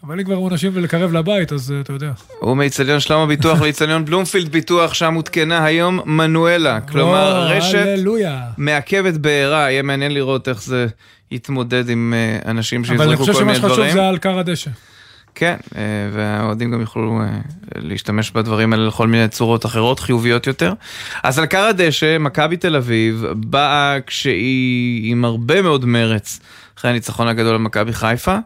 [0.05, 2.13] אבל אם כבר עונשים ולקרב לבית, אז אתה יודע.
[2.39, 6.81] הוא מאיצטדיון שלמה ביטוח לאיצטדיון בלומפילד ביטוח, שם הותקנה היום מנואלה.
[6.81, 7.87] כלומר, רשת
[8.59, 10.87] מעכבת בעירה, יהיה מעניין לראות איך זה
[11.31, 13.35] יתמודד עם אה, אנשים שיזרקו כל מיני דברים.
[13.35, 14.71] אבל אני חושב שמה שחשוב זה על כר הדשא.
[15.35, 17.27] כן, אה, והאוהדים גם יוכלו אה,
[17.75, 20.73] להשתמש בדברים האלה לכל מיני צורות אחרות, חיוביות יותר.
[21.23, 26.41] אז על קר הדשא, מכבי תל אביב באה כשהיא עם הרבה מאוד מרץ
[26.79, 28.37] אחרי הניצחון הגדול על מכבי חיפה,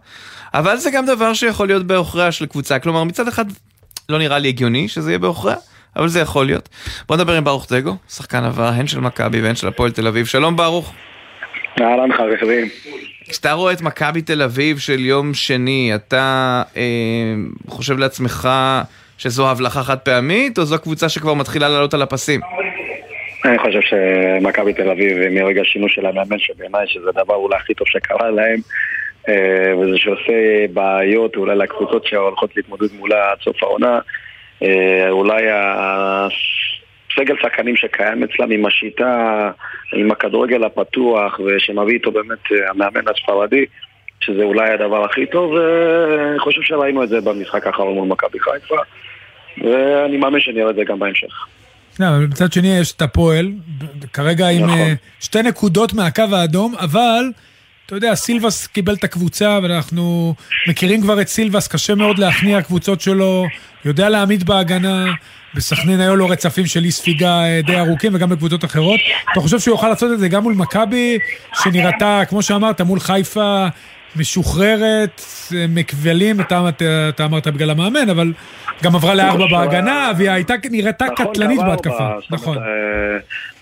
[0.54, 2.78] אבל זה גם דבר שיכול להיות בעוכריה של קבוצה.
[2.78, 3.44] כלומר, מצד אחד
[4.08, 5.56] לא נראה לי הגיוני שזה יהיה בעוכריה.
[5.96, 6.68] אבל זה יכול להיות.
[7.08, 10.26] בוא נדבר עם ברוך דגו, שחקן עבר הן של מכבי והן של הפועל תל אביב.
[10.26, 10.92] שלום ברוך.
[11.80, 12.68] אהלן חברים.
[13.28, 16.82] כשאתה רואה את מכבי תל אביב של יום שני, אתה אה,
[17.68, 18.48] חושב לעצמך
[19.18, 22.40] שזו הבלחה חד פעמית, או זו קבוצה שכבר מתחילה לעלות על הפסים?
[23.44, 27.86] אני חושב שמכבי תל אביב, מרגע השינוי של המאמן, שבעיניי שזה הדבר אולי הכי טוב
[27.88, 28.58] שקרה להם,
[29.28, 33.98] אה, וזה שעושה בעיות אולי לקבוצות שהולכות להתמודד מולה עד סוף העונה,
[34.62, 35.42] אה, אולי
[37.16, 39.50] סגל שחקנים שקיים אצלם עם השיטה,
[39.92, 43.64] עם הכדורגל הפתוח ושמביא איתו באמת אה, המאמן הספרדי
[44.20, 48.76] שזה אולי הדבר הכי טוב ואני חושב שראינו את זה במשחק האחרון מול מכבי חיפה
[49.58, 51.46] ואני מאמין שנראה את זה גם בהמשך.
[52.00, 53.52] מצד שני יש את הפועל,
[54.12, 54.78] כרגע עם נכון.
[54.78, 57.30] אה, שתי נקודות מהקו האדום, אבל
[57.86, 60.34] אתה יודע, סילבס קיבל את הקבוצה, ואנחנו
[60.68, 63.46] מכירים כבר את סילבס, קשה מאוד להכניע קבוצות שלו,
[63.84, 65.04] יודע להעמיד בהגנה,
[65.56, 69.00] בסכנין היו לו רצפים של אי ספיגה אה, די ארוכים וגם בקבוצות אחרות.
[69.32, 71.18] אתה חושב שהוא יוכל לעשות את זה גם מול מכבי,
[71.62, 73.66] שנראתה, כמו שאמרת, מול חיפה
[74.16, 75.20] משוחררת,
[75.54, 78.32] אה, מכבלים, אתה, אתה, אתה אמרת בגלל המאמן, אבל
[78.82, 82.08] גם עברה לארבע בהגנה, והיא הייתה, נראתה נכון, קטלנית בהתקפה.
[82.30, 82.58] נכון.
[82.58, 82.62] אה,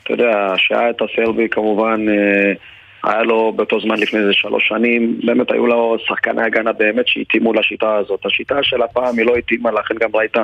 [0.02, 2.00] אתה יודע, שהיה את הסרבי כמובן...
[3.04, 7.52] היה לו באותו זמן לפני איזה שלוש שנים, באמת היו לו שחקני הגנה באמת שהתאימו
[7.52, 8.26] לשיטה הזאת.
[8.26, 10.36] השיטה של הפעם היא לא התאימה, לכן גם ראית,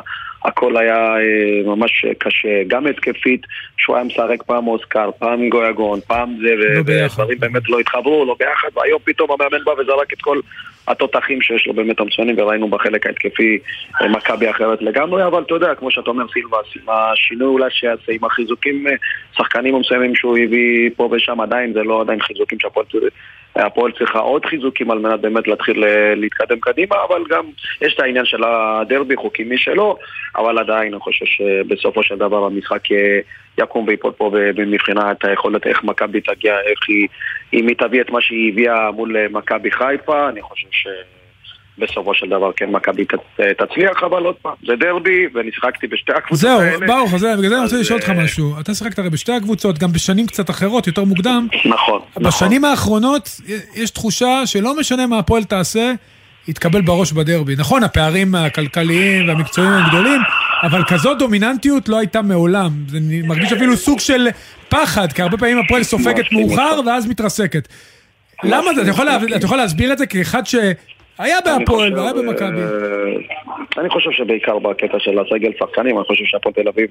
[0.44, 3.46] הכל היה אה, ממש קשה, גם התקפית,
[3.76, 8.36] שהוא היה משחק פעם אוסקר, פעם גויגון, פעם זה, לא ודברים באמת לא התחברו, לא
[8.38, 10.40] ביחד, והיום פתאום המאמן בא וזרק את כל
[10.88, 13.58] התותחים שיש לו באמת המצוינים, וראינו בחלק ההתקפי
[14.02, 18.12] אה, מכבי אחרת לגמרי, אבל אתה יודע, כמו שאתה אומר סילבס, עם השינוי אולי שיעשה,
[18.12, 18.92] עם החיזוקים, אה,
[19.32, 24.90] שחקנים מסוימים שהוא הביא פה ושם, עדיין זה לא עדיין חיזוקים שהפועל צריכה עוד חיזוקים
[24.90, 27.44] על מנת באמת להתחיל אה, להתקדם קדימה, אבל גם
[27.80, 29.96] יש את העניין של הדרבי, חוקים מי שלא,
[30.36, 32.82] אבל עדיין אני חושב שבסופו של דבר המשחק
[33.58, 34.32] יקום ויפול פה
[34.66, 37.08] מבחינת היכולת איך מכבי תגיע, איך היא,
[37.52, 40.86] אם היא תביא את מה שהיא הביאה מול מכבי חיפה, אני חושב ש...
[41.80, 43.04] בסופו של דבר כן מכבי
[43.58, 46.78] תצליח, אבל עוד פעם, זה דרבי, ונשחקתי בשתי הקבוצות זהו, האלה.
[46.78, 48.60] זהו, ברוך, זה, בגלל זה אני רוצה לשאול אותך אה, משהו.
[48.60, 51.46] אתה שיחקת הרי בשתי הקבוצות, גם בשנים קצת אחרות, יותר מוקדם.
[51.64, 52.22] נכון, נכון.
[52.22, 53.40] בשנים האחרונות
[53.74, 55.92] יש תחושה שלא משנה מה הפועל תעשה,
[56.48, 57.54] תקבל בראש בדרבי.
[57.58, 60.20] נכון, הפערים הכלכליים והמקצועיים הם גדולים,
[60.62, 62.72] אבל כזאת דומיננטיות לא הייתה מעולם.
[62.88, 64.28] זה מרגיש אפילו סוג של
[64.68, 67.68] פחד, כי הרבה פעמים הפועל סופגת מאוחר ואז מתרסקת.
[68.44, 68.82] למה זה?
[69.36, 70.54] אתה יכול להסביר את זה כאחד ש...
[71.20, 72.62] היה בהפועל והיה במכבי.
[73.78, 76.90] אני חושב שבעיקר בקטע של הסגל שחקנים, אני חושב שהפועל תל אביב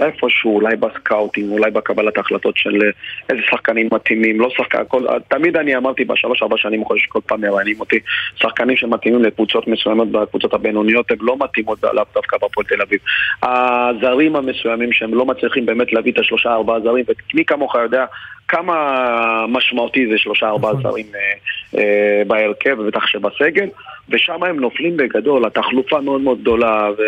[0.00, 2.88] איפשהו, אולי ב scouting, אולי בקבלת החלטות של אה,
[3.30, 7.20] איזה שחקנים מתאימים, לא שחקן, כל, תמיד אני אמרתי בשלוש ארבע שנים, אני חושב שכל
[7.26, 7.98] פעם מראיינים אותי,
[8.36, 12.98] שחקנים שמתאימים לקבוצות מסוימות, בקבוצות הבינוניות, הם לא מתאימות לאו דווקא בפועל תל אביב.
[13.42, 18.04] הזרים המסוימים שהם לא מצליחים באמת להביא את השלושה ארבעה זרים, ומי כמוך יודע
[18.48, 20.82] כמה משמעותי זה שלושה ארבעה נכון.
[20.82, 23.68] זרים אה, אה, בהרכב, ובטח שבסגל,
[24.08, 27.02] ושם הם נופלים בגדול, התחלופה מאוד מאוד גדולה, ו...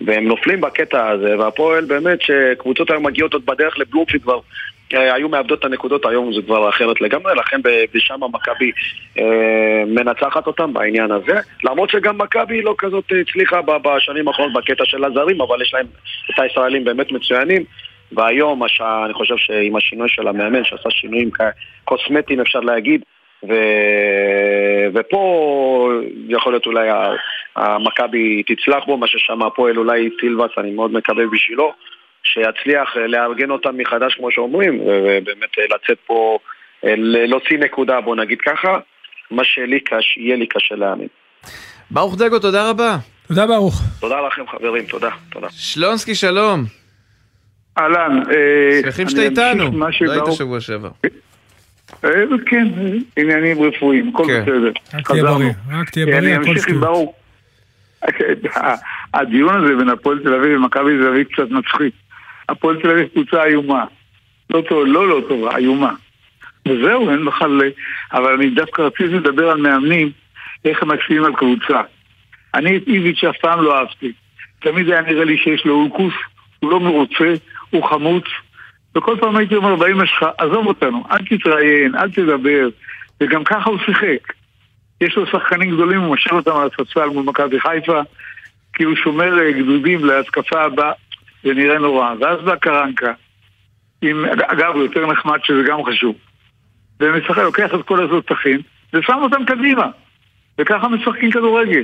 [0.00, 4.40] והם נופלים בקטע הזה, והפועל באמת שקבוצות היום מגיעות עוד בדרך לבלומפילד כבר
[4.94, 7.60] אה, היו מאבדות את הנקודות, היום זה כבר אחרת לגמרי, לכן
[7.94, 8.72] בשם מכבי
[9.18, 11.40] אה, מנצחת אותם בעניין הזה.
[11.64, 15.86] למרות שגם מכבי לא כזאת הצליחה בשנים האחרונות בקטע של הזרים, אבל יש להם
[16.30, 17.64] את הישראלים באמת מצוינים.
[18.12, 21.30] והיום, השע, אני חושב שעם השינוי של המאמן, שעשה שינויים
[21.84, 23.02] קוסמטיים אפשר להגיד,
[23.48, 23.52] ו...
[24.94, 25.90] ופה
[26.28, 26.88] יכול להיות אולי
[27.56, 31.72] המכבי תצלח בו, מה ששם הפועל אולי סילבס, אני מאוד מקווה בשבילו,
[32.22, 36.38] שיצליח לארגן אותם מחדש כמו שאומרים, ובאמת לצאת פה,
[37.28, 38.78] להוציא נקודה, בוא נגיד ככה,
[39.30, 41.08] מה שלי קשה, יהיה לי קשה להאמין.
[41.90, 42.96] ברוך דגו, תודה רבה.
[43.28, 43.74] תודה ברוך.
[44.00, 45.48] תודה לכם חברים, תודה, תודה.
[45.50, 46.87] שלונסקי, שלום.
[47.78, 48.22] אהלן.
[48.30, 50.90] אה, שמחים שאתה איתנו, לא היית שבוע שעבר.
[52.04, 52.10] אה,
[52.46, 52.68] כן,
[53.16, 54.42] עניינים רפואיים, הכל כן.
[54.42, 54.72] בסדר.
[54.94, 57.14] רק תהיה בריא, רק תהיה בריא, הכל סטור.
[59.14, 61.94] הדיון הזה בין הפועל תל אביב ומכבי תל אביב קצת מצחיק.
[62.48, 63.84] הפועל תל אביב קבוצה איומה.
[64.50, 65.92] לא טוב, לא לא טובה, איומה.
[66.68, 67.62] וזהו, אין בכלל...
[68.12, 70.10] אבל אני דווקא רציתי לדבר על מאמנים,
[70.64, 71.80] איך הם משפיעים על קבוצה.
[72.54, 74.12] אני את איביץ' אף פעם לא אהבתי.
[74.60, 76.14] תמיד היה נראה לי שיש לו אולקוס,
[76.60, 77.34] הוא לא מרוצה,
[77.70, 78.24] הוא חמוץ,
[78.96, 82.68] וכל פעם הייתי אומר באמא שלך, עזוב אותנו, אל תתראיין, אל תדבר,
[83.20, 84.32] וגם ככה הוא שיחק.
[85.00, 88.00] יש לו שחקנים גדולים, הוא משאיר אותם על הספסל מול מכבי חיפה,
[88.72, 90.92] כי הוא שומר אה, גדודים להתקפה הבאה,
[91.44, 92.14] זה נראה נורא.
[92.20, 93.12] ואז בא קרנקה,
[94.02, 96.14] עם, אגב, הוא יותר נחמד שזה גם חשוב.
[97.00, 98.60] ומשחק, לוקח את כל התותחים,
[98.94, 99.86] ושם אותם קדימה.
[100.58, 101.82] וככה משחקים כדורגל.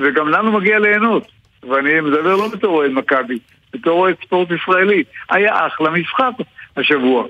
[0.00, 1.26] וגם לנו מגיע ליהנות.
[1.68, 3.38] ואני מדבר לא בתור אוהד מכבי,
[3.74, 5.02] בתור אוהד ספורט ישראלי.
[5.30, 6.32] היה אחלה משחק
[6.76, 7.26] השבוע.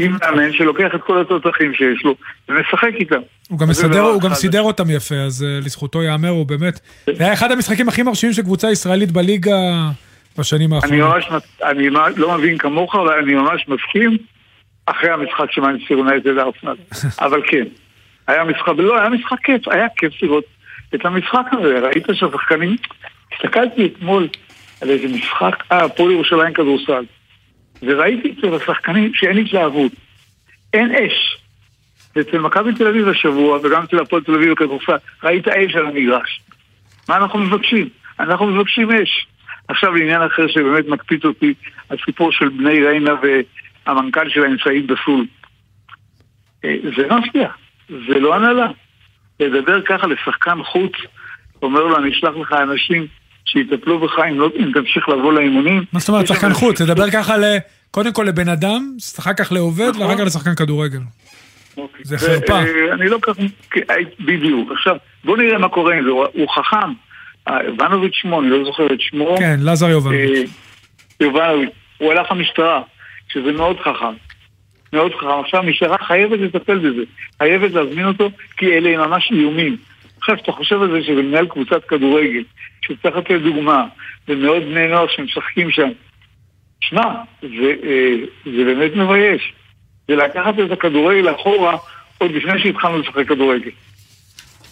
[0.00, 2.14] עם מאמן שלוקח את כל התותחים שיש לו
[2.48, 3.20] ומשחק איתם.
[3.48, 6.80] הוא גם, מסדר, הוא גם סידר אותם יפה, אז uh, לזכותו ייאמר, הוא באמת...
[7.06, 9.56] זה היה אחד המשחקים הכי מרשימים של קבוצה ישראלית בליגה
[10.38, 10.94] בשנים האחרונות.
[10.94, 14.16] אני ממש, אני לא מבין כמוך, אבל אני ממש מסכים
[14.86, 16.76] אחרי המשחק של מנצ'סטר יונייטד ארסנל.
[17.26, 17.64] אבל כן,
[18.26, 20.44] היה משחק, לא, היה משחק כיף, היה כיף לראות
[20.94, 21.78] את המשחק הזה.
[21.78, 22.76] ראית שהשחקנים...
[23.34, 24.28] הסתכלתי אתמול
[24.82, 27.04] על איזה משחק, אה, הפועל ירושלים כדורסל.
[27.82, 29.92] וראיתי אצל השחקנים שאין התלהבות,
[30.74, 31.38] אין אש.
[32.16, 36.40] ואצל מכבי תל אביב השבוע, וגם אצל הפועל תל אביב בכדורסל, ראית אש על המגרש.
[37.08, 37.88] מה אנחנו מבקשים?
[38.20, 39.26] אנחנו מבקשים אש.
[39.68, 41.54] עכשיו לעניין אחר שבאמת מקפיץ אותי,
[41.90, 43.14] הסיפור של בני ריינה
[43.86, 45.26] והמנכ"ל שלהם סעיד בסול.
[46.64, 47.48] אה, זה לא מפתיע,
[47.88, 48.66] זה לא הנהלה.
[49.40, 50.92] לדבר ככה לשחקן חוץ,
[51.62, 53.06] אומר לו, אני אשלח לך אנשים
[53.44, 55.84] שיטפלו בך אם, לא, אם תמשיך לבוא לאימונים.
[55.92, 56.82] מה זאת אומרת שחקן חוץ?
[56.82, 57.36] תדבר ככה
[57.90, 60.02] קודם כל לבן אדם, אחר כך לעובד נכון.
[60.02, 61.00] ואחר כך לשחקן כדורגל.
[61.76, 62.04] אוקיי.
[62.04, 62.52] זה חרפה.
[62.52, 63.32] אה, אני לא כך...
[64.20, 64.72] בדיוק.
[64.72, 66.10] עכשיו, בוא נראה מה קורה עם זה.
[66.10, 66.92] הוא חכם.
[67.66, 69.36] יובנוביץ' שמו, אני לא זוכר את שמו.
[69.38, 70.50] כן, לזר יובנוביץ'.
[71.20, 71.70] אה, יובנוביץ'.
[71.98, 72.82] הוא הלך למשטרה,
[73.28, 74.14] שזה מאוד חכם.
[74.92, 75.40] מאוד חכם.
[75.44, 77.02] עכשיו המשטרה חייבת לטפל בזה.
[77.38, 79.76] חייבת להזמין אותו, כי אלה ממש איומים.
[80.22, 82.44] עכשיו, כשאתה חושב על זה שזה מנהל קבוצת כדורגל,
[82.82, 83.84] שצריך לתת דוגמה,
[84.28, 85.88] ומאות בני נוער שמשחקים שם,
[86.80, 87.02] שמע,
[87.42, 89.52] זה, אה, זה באמת מבייש.
[90.08, 91.76] זה לקחת את הכדורגל אחורה
[92.18, 93.70] עוד לפני שהתחלנו לשחק כדורגל.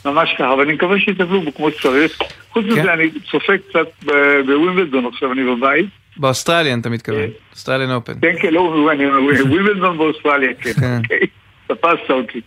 [0.04, 2.18] ממש ככה, ואני מקווה שיטפלו בו כמו שצריך.
[2.50, 2.88] חוץ מזה, כן.
[2.88, 4.04] אני צופה קצת
[4.46, 5.86] בווימבלדון עכשיו, אני בבית.
[6.16, 8.12] ב Australian אתה מתכוון, Australian Open.
[8.22, 8.60] כן, כן, לא,
[9.50, 10.98] ווימבלדון באוסטרליה, כן, כן.
[11.04, 11.26] אוקיי,
[11.66, 12.40] תפסת אותי.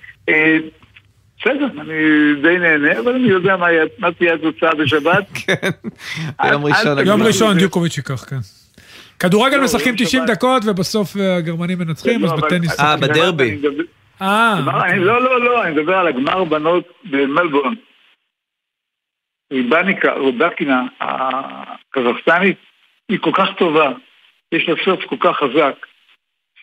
[1.46, 1.94] בסדר, אני
[2.42, 3.58] די נהנה, אבל אני יודע
[3.98, 5.28] מה תהיה התוצאה בשבת.
[5.48, 5.70] כן,
[6.52, 7.08] יום ראשון.
[7.08, 8.40] יום ראשון דיוקוביץ' ייקח, כן.
[9.20, 12.80] כדורגל לא, משחקים 90 דקות ובסוף אה, הגרמנים מנצחים, לא, אז בטניס...
[12.80, 13.58] אה, בדרבי.
[14.22, 14.60] אה.
[14.98, 17.74] לא, לא, לא, אני מדבר על הגמר בנות במלבורן.
[20.18, 22.58] רובקינה הקזחסטנית
[23.10, 23.92] היא כל כך טובה,
[24.52, 25.86] יש לה סוף כל כך חזק,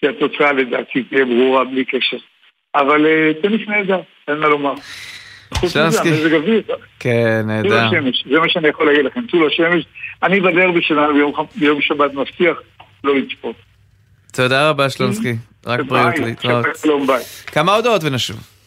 [0.01, 2.19] שהתוצאה לדעתי תהיה ברורה בלי קשר.
[2.75, 4.75] אבל אה, טניס נהדר, אין מה לומר.
[5.55, 6.63] חוץ מזה, המזג אוויר.
[7.01, 7.91] כן, נהדר.
[8.31, 9.85] זה מה שאני יכול להגיד לכם, צאו לשמש.
[10.23, 12.57] אני בדרבי שלנו ביום שבת מבטיח
[13.05, 13.57] לא לצפות.
[14.33, 15.33] תודה רבה שלונסקי,
[15.67, 16.67] רק בריאות להתראות.
[17.47, 18.60] כמה הודעות ונשוב.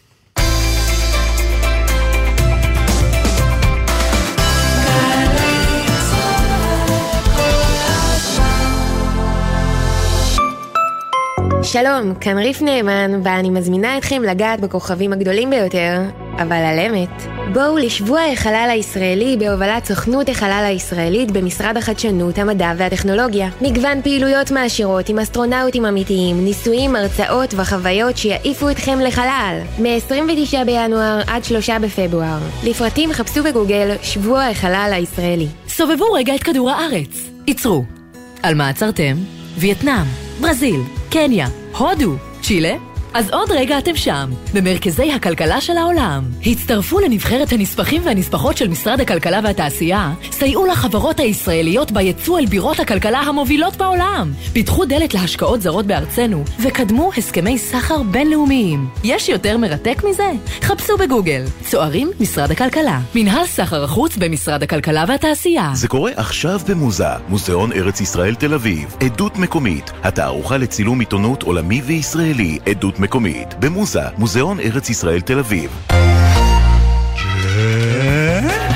[11.73, 16.01] שלום, כאן ריף נאמן, ואני מזמינה אתכם לגעת בכוכבים הגדולים ביותר,
[16.35, 17.21] אבל על אמת.
[17.53, 23.49] בואו לשבוע החלל הישראלי בהובלת סוכנות החלל הישראלית במשרד החדשנות, המדע והטכנולוגיה.
[23.61, 29.59] מגוון פעילויות מעשירות עם אסטרונאוטים אמיתיים, ניסויים, הרצאות וחוויות שיעיפו אתכם לחלל.
[29.79, 32.39] מ-29 בינואר עד 3 בפברואר.
[32.63, 35.47] לפרטים חפשו בגוגל שבוע החלל הישראלי.
[35.67, 37.29] סובבו רגע את כדור הארץ.
[37.47, 37.83] עצרו.
[38.43, 39.15] על מה עצרתם?
[39.57, 40.05] וייטנאם,
[40.41, 42.79] ברזיל, קניה, Hodu, Chile
[43.13, 46.23] אז עוד רגע אתם שם, במרכזי הכלכלה של העולם.
[46.45, 53.19] הצטרפו לנבחרת הנספחים והנספחות של משרד הכלכלה והתעשייה, סייעו לחברות הישראליות ביצוא אל בירות הכלכלה
[53.19, 58.87] המובילות בעולם, פיתחו דלת להשקעות זרות בארצנו, וקדמו הסכמי סחר בינלאומיים.
[59.03, 60.31] יש יותר מרתק מזה?
[60.61, 65.71] חפשו בגוגל, צוערים משרד הכלכלה, מנהל סחר החוץ במשרד הכלכלה והתעשייה.
[65.73, 71.81] זה קורה עכשיו במוזה, מוזיאון ארץ ישראל תל אביב, עדות מקומית, התערוכה לצילום עיתונות עולמי
[71.81, 72.99] וישראלי, עדות
[73.59, 75.69] במוזה, מוזיאון ארץ ישראל תל אביב.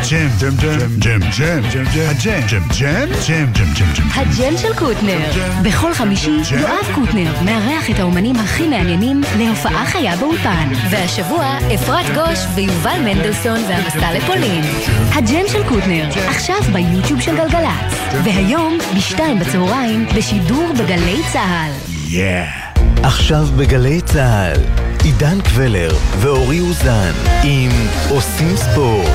[0.09, 4.07] ג'ם, ג'ם, ג'ם, ג'ם, ג'ם, ג'ם, הג'ם, ג'ם, ג'ם, ג'ם, ג'ם, ג'ם, ג'ם.
[4.15, 5.19] הג'ם של קוטנר.
[5.63, 10.69] בכל חמישי יואב קוטנר מארח את האומנים הכי מעניינים להופעה חיה באולפן.
[10.91, 14.63] והשבוע אפרת גוש ויובל מנדלסון והמסע לפולין.
[15.11, 17.93] הג'ם של קוטנר, עכשיו ביוטיוב של גלגלצ.
[18.23, 21.71] והיום, בשתיים בצהריים, בשידור בגלי צה"ל.
[22.09, 22.66] יאה.
[23.03, 24.61] עכשיו בגלי צה"ל,
[25.03, 27.11] עידן קבלר ואורי אוזן
[27.43, 27.69] עם
[28.09, 29.13] עושים ספורט.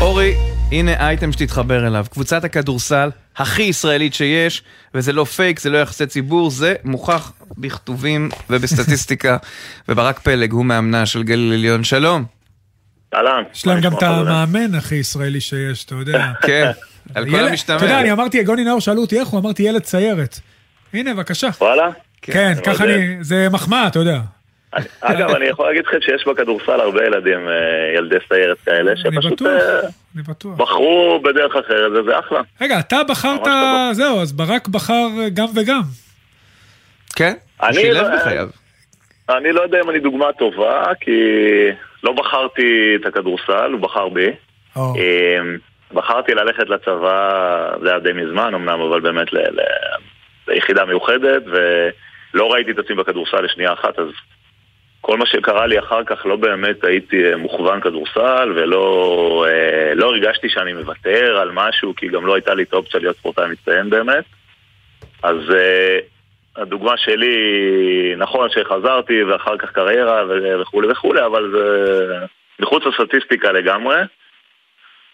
[0.00, 0.34] אורי,
[0.72, 2.06] הנה אייטם שתתחבר אליו.
[2.10, 4.62] קבוצת הכדורסל הכי ישראלית שיש,
[4.94, 9.36] וזה לא פייק, זה לא יחסי ציבור, זה מוכח בכתובים ובסטטיסטיקה.
[9.88, 11.84] וברק פלג הוא מאמנה של גליל עליון.
[11.84, 12.24] שלום.
[13.14, 13.42] אהלן.
[13.54, 16.32] יש להם גם את המאמן הכי ישראלי שיש, אתה יודע.
[16.46, 16.70] כן,
[17.14, 17.76] על כל המשתמע.
[17.76, 20.40] אתה יודע, אני אמרתי, גוני נאור שאלו אותי איך הוא, אמרתי ילד סיירת.
[20.92, 21.48] הנה, בבקשה.
[21.60, 21.90] וואלה?
[22.32, 24.18] כן, ככה אני, זה מחמאה, אתה יודע.
[25.00, 27.54] אגב, אני יכול להגיד לכם שיש בכדורסל הרבה ילדים, אה,
[27.96, 29.80] ילדי סיירת כאלה, שפשוט אה.
[30.56, 32.40] בחרו בדרך אחרת, וזה אחלה.
[32.60, 33.40] רגע, אתה בחרת,
[33.92, 35.82] זהו, אז ברק בחר גם וגם.
[37.16, 37.34] כן?
[37.72, 38.48] שילב לא- בחייו.
[39.28, 41.10] אני לא יודע אם אני דוגמה טובה, כי
[42.02, 44.28] לא בחרתי את הכדורסל, הוא בחר בי.
[44.76, 44.82] אה,
[45.92, 49.28] בחרתי ללכת לצבא, זה היה די מזמן אמנם, אבל באמת
[50.48, 51.42] ליחידה מיוחדת,
[52.34, 54.08] ולא ראיתי את עצמי בכדורסל לשנייה אחת, אז
[55.00, 60.06] כל מה שקרה לי אחר כך לא באמת הייתי אה, מוכוון כדורסל, ולא אה, לא
[60.06, 63.90] הרגשתי שאני מוותר על משהו, כי גם לא הייתה לי את האופציה להיות ספורטאי מצטיין
[63.90, 64.24] באמת.
[65.22, 65.98] אז אה,
[66.56, 67.36] הדוגמה שלי,
[68.16, 70.22] נכון שחזרתי ואחר כך קריירה
[70.60, 72.26] וכולי וכולי, אבל זה
[72.60, 73.96] מחוץ לסטטיסטיקה לגמרי.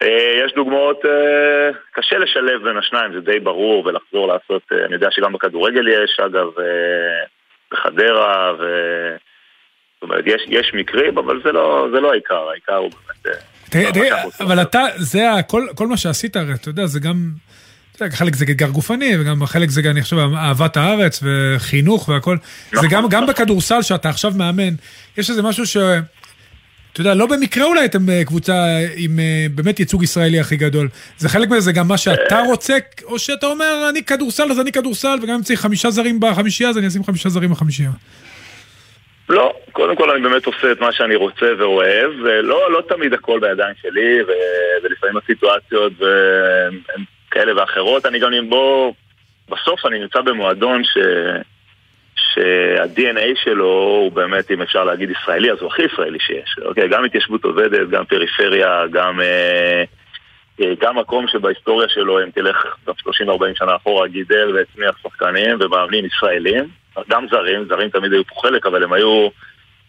[0.02, 4.94] אה, יש דוגמאות, אה, קשה לשלב בין השניים, זה די ברור, ולחזור לעשות, אה, אני
[4.94, 6.46] יודע שגם בכדורגל יש, אגב,
[7.72, 8.64] בחדרה, ו...
[9.94, 13.26] זאת אומרת, יש, יש מקרים, אבל זה לא, זה לא העיקר, העיקר הוא באמת...
[13.36, 14.22] אה, תראה, תראה.
[14.40, 17.16] אבל אתה, זה ה- כל- מה שעשית, הרי אתה יודע, זה גם,
[17.96, 22.36] אתה יודע, חלק זה אתגר גופני, וגם חלק זה, אני חושב, אהבת הארץ וחינוך והכל.
[22.72, 23.26] זה נכון, גם, גם נכון.
[23.34, 24.74] בכדורסל, שאתה עכשיו מאמן,
[25.18, 25.76] יש איזה משהו ש...
[27.00, 28.52] אתה יודע, לא במקרה אולי אתם אה, קבוצה
[28.96, 30.88] עם אה, באמת ייצוג ישראלי הכי גדול.
[31.18, 32.46] זה חלק מזה, זה גם מה שאתה אה.
[32.46, 36.70] רוצה, או שאתה אומר, אני כדורסל, אז אני כדורסל, וגם אם צריך חמישה זרים בחמישייה,
[36.70, 37.90] אז אני אשים חמישה זרים בחמישייה.
[39.28, 43.40] לא, קודם כל אני באמת עושה את מה שאני רוצה ואוהב, ולא לא תמיד הכל
[43.40, 48.06] בידיים שלי, ו- ולפעמים הסיטואציות ו- הן כאלה ואחרות.
[48.06, 48.94] אני גם בו,
[49.48, 50.98] בסוף אני נמצא במועדון ש...
[52.34, 56.56] שה-DNA שלו הוא באמת, אם אפשר להגיד ישראלי, אז הוא הכי ישראלי שיש.
[56.64, 59.84] אוקיי, גם התיישבות עובדת, גם פריפריה, גם, אה,
[60.60, 66.04] אה, גם מקום שבהיסטוריה שלו, אם תלך גם 30-40 שנה אחורה, גידל והצמיח שחקנים ומאמנים
[66.04, 66.64] ישראלים,
[67.08, 69.28] גם זרים, זרים תמיד היו פה חלק, אבל הם היו,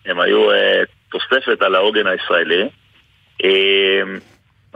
[0.06, 2.70] הם היו אה, תוספת על העוגן הישראלי.
[3.44, 4.02] אה,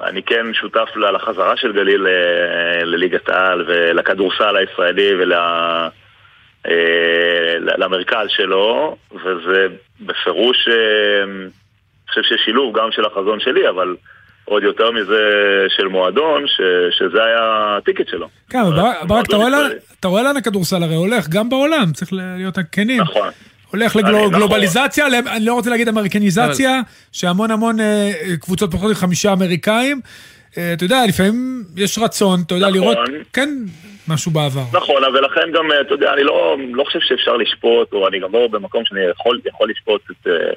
[0.04, 5.34] אני כן שותף לחזרה של גליל אה, לליגת העל ולכדורסל הישראלי ול...
[6.68, 6.74] אה,
[7.78, 9.68] למרכז שלו, וזה
[10.02, 11.50] בפירוש, אה, אני
[12.10, 13.96] חושב ששילוב גם של החזון שלי, אבל
[14.46, 15.22] עוד יותר מזה
[15.78, 16.62] של מועדון, ש,
[16.98, 18.28] שזה היה הטיקט שלו.
[18.50, 19.80] כן, אבל ברק, ברק, אתה רואה לאן- ישראלי.
[20.00, 23.02] אתה רואה לאן הכדורסל הרי הולך, גם בעולם, צריך להיות כנים.
[23.02, 23.30] נכון.
[23.72, 24.34] הולך אני- נכון.
[24.34, 28.12] לגלובליזציה, אני לא רוצה להגיד אמריקניזציה, שהמון המון אה,
[28.42, 30.02] קבוצות פחות מחמישה אמריקאים.
[30.58, 32.80] אה, אתה יודע, לפעמים יש רצון, אתה יודע, נכון.
[32.82, 32.98] לראות,
[33.34, 33.50] כן,
[34.08, 34.62] משהו בעבר.
[34.74, 38.34] נכון, ולכן גם, אה, אתה יודע, אני לא, לא חושב שאפשר לשפוט, או אני גם
[38.34, 40.54] לא במקום שאני יכול, יכול לשפוט את אה,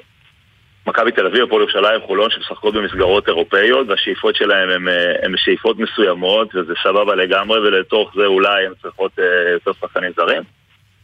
[0.89, 6.55] מכבי תל אביב, הפועל ירושלים, חולון, שמשחקות במסגרות אירופאיות, והשאיפות שלהם הן אה, שאיפות מסוימות,
[6.55, 10.41] וזה סבבה לגמרי, ולתוך זה אולי הן צריכות אה, יותר שחקנים זרים.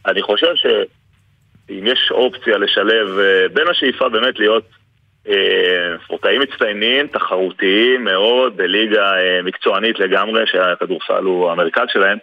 [0.06, 0.52] אני חושב
[1.70, 4.64] אם יש אופציה לשלב אה, בין השאיפה באמת להיות
[6.04, 9.12] ספורטאים מצטיינים, תחרותיים מאוד, בליגה
[9.44, 12.18] מקצוענית לגמרי, שהכדורסל הוא המרכז שלהם,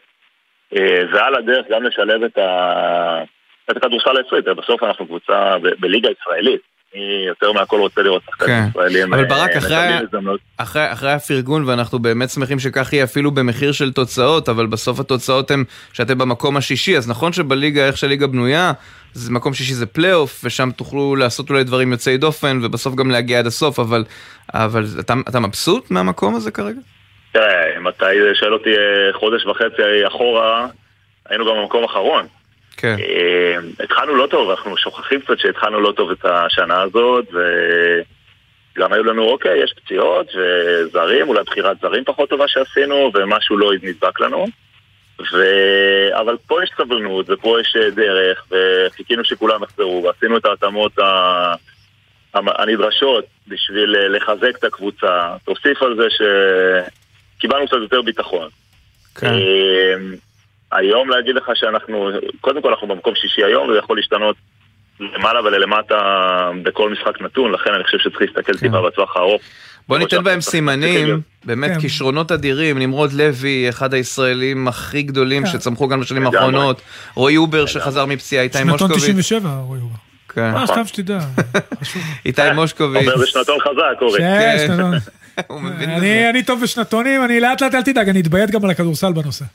[1.13, 3.23] ועל הדרך גם לשלב את, ה...
[3.71, 6.61] את הכדורסל הישראלית, בסוף אנחנו קבוצה ב- בליגה ישראלית.
[6.95, 8.69] אני יותר מהכל רוצה לראות שחקנים כן.
[8.69, 9.13] ישראלים.
[9.13, 9.89] אבל ברק, אחרי,
[10.57, 15.51] אחרי, אחרי הפרגון, ואנחנו באמת שמחים שכך יהיה אפילו במחיר של תוצאות, אבל בסוף התוצאות
[15.51, 15.63] הן
[15.93, 18.71] שאתם במקום השישי, אז נכון שבליגה, איך שהליגה בנויה,
[19.13, 23.39] זה מקום שישי זה פלייאוף, ושם תוכלו לעשות אולי דברים יוצאי דופן, ובסוף גם להגיע
[23.39, 24.03] עד הסוף, אבל,
[24.53, 26.79] אבל אתה, אתה מבסוט מהמקום הזה כרגע?
[27.33, 30.67] תראה, אם אתה שואל אותי אה, חודש וחצי אחורה,
[31.29, 32.27] היינו גם במקום אחרון.
[32.77, 32.95] כן.
[32.99, 37.25] אה, התחלנו לא טוב, אנחנו שוכחים קצת שהתחלנו לא טוב את השנה הזאת,
[38.75, 43.71] וגם היו לנו, אוקיי, יש פציעות וזרים, אולי בחירת זרים פחות טובה שעשינו, ומשהו לא
[43.83, 44.45] נדבק לנו.
[45.19, 45.43] ו...
[46.19, 51.53] אבל פה יש סבלנות ופה יש אה, דרך וחיכינו שכולם יחזרו ועשינו את ההתאמות ה...
[52.33, 55.35] הנדרשות בשביל לחזק את הקבוצה.
[55.45, 56.09] תוסיף על זה
[57.43, 58.47] שקיבלנו קצת יותר ביטחון.
[59.15, 59.27] כן.
[59.27, 59.95] אה,
[60.71, 62.09] היום להגיד לך שאנחנו,
[62.41, 64.35] קודם כל אנחנו במקום שישי היום וזה יכול להשתנות
[64.99, 65.95] למעלה ולמטה
[66.63, 68.59] בכל משחק נתון, לכן אני חושב שצריך להסתכל כן.
[68.59, 69.41] טיפה בטווח הארוך.
[69.87, 71.79] בוא ניתן בהם סימנים, באמת כן.
[71.79, 75.49] כישרונות אדירים, נמרוד לוי, אחד הישראלים הכי גדולים כן.
[75.49, 76.81] שצמחו גם בשנים האחרונות,
[77.15, 78.97] רועי אובר שחזר מפציעה, איתי מושקוביץ.
[78.97, 79.95] שנתון 97, רועי אובר.
[80.29, 80.55] כן.
[80.55, 81.19] אה, סתם שתדע,
[82.25, 83.07] איתי מושקוביץ.
[83.07, 84.19] אומר זה שנתון חזק, אורי.
[84.19, 84.93] כן, שנתון.
[86.29, 89.45] אני טוב בשנתונים, אני לאט לאט אל תדאג, אני אתביית גם על הכדורסל בנושא.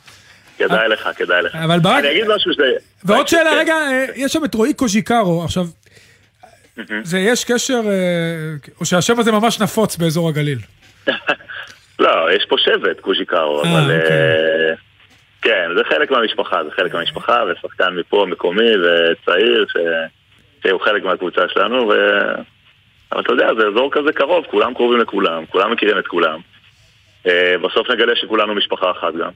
[0.58, 1.54] כדאי לך, כדאי לך.
[1.54, 2.04] אבל ברק...
[2.04, 2.64] אני אגיד משהו שזה...
[3.04, 5.64] ועוד שאלה, רגע, אה, יש שם את רועי קוז'יקרו, עכשיו,
[7.02, 10.58] זה יש קשר, אה, או שהשם הזה ממש נפוץ באזור הגליל?
[11.98, 14.00] לא, יש פה שבט, קוז'יקרו, אה, אבל...
[14.00, 14.74] אוקיי.
[15.42, 19.66] כן, זה חלק מהמשפחה, זה חלק מהמשפחה, ושחקן מפה מקומי וצעיר,
[20.62, 21.92] שהוא חלק מהקבוצה שלנו, ו...
[23.12, 26.38] אבל אתה יודע, זה אזור כזה קרוב, כולם קרובים לכולם, כולם מכירים את כולם.
[27.64, 29.30] בסוף נגלה שכולנו משפחה אחת גם.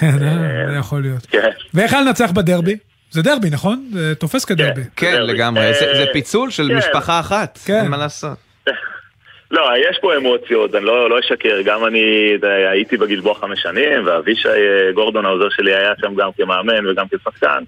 [0.00, 0.18] כן,
[0.70, 1.26] זה יכול להיות.
[1.26, 1.50] כן.
[1.74, 2.76] ואיך לנצח בדרבי?
[3.10, 3.88] זה דרבי, נכון?
[3.92, 4.82] זה תופס כדרבי.
[4.84, 5.74] כן, כן לגמרי.
[5.74, 6.76] זה פיצול של כן.
[6.76, 8.38] משפחה אחת, אין מה לעשות.
[9.50, 12.32] לא, יש פה אמוציות, אני לא, לא אשקר, גם אני
[12.70, 17.64] הייתי בגלבוע חמש שנים, ואבישי אה, גורדון העוזר שלי היה שם גם כמאמן וגם כשחקן.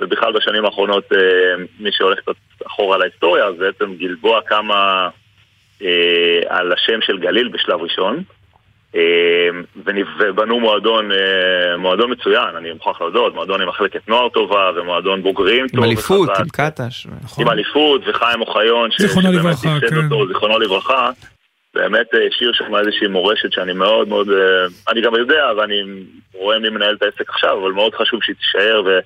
[0.00, 1.18] ובכלל בשנים האחרונות, אה,
[1.80, 5.08] מי שהולך קצת אחורה להיסטוריה, אז בעצם גלבוע קמה
[5.82, 8.22] אה, על השם של גליל בשלב ראשון.
[8.94, 9.00] אמ,
[10.18, 15.68] ובנו מועדון, אה, מועדון מצוין, אני מוכרח להודות, מועדון עם מחלקת נוער טובה ומועדון בוגרים
[15.68, 15.78] טוב.
[15.78, 17.06] עם אליפות, עם קטש.
[17.22, 17.44] נכון.
[17.44, 20.26] עם אליפות וחיים אוחיון, זיכרונו לברכה, כן.
[20.28, 21.10] זיכרונו לברכה.
[21.74, 25.82] באמת אה, השאיר שם איזושהי מורשת שאני מאוד מאוד, אה, אני גם יודע ואני
[26.34, 28.98] רואה מי מנהל את העסק עכשיו, אבל מאוד חשוב שהיא תישאר ו...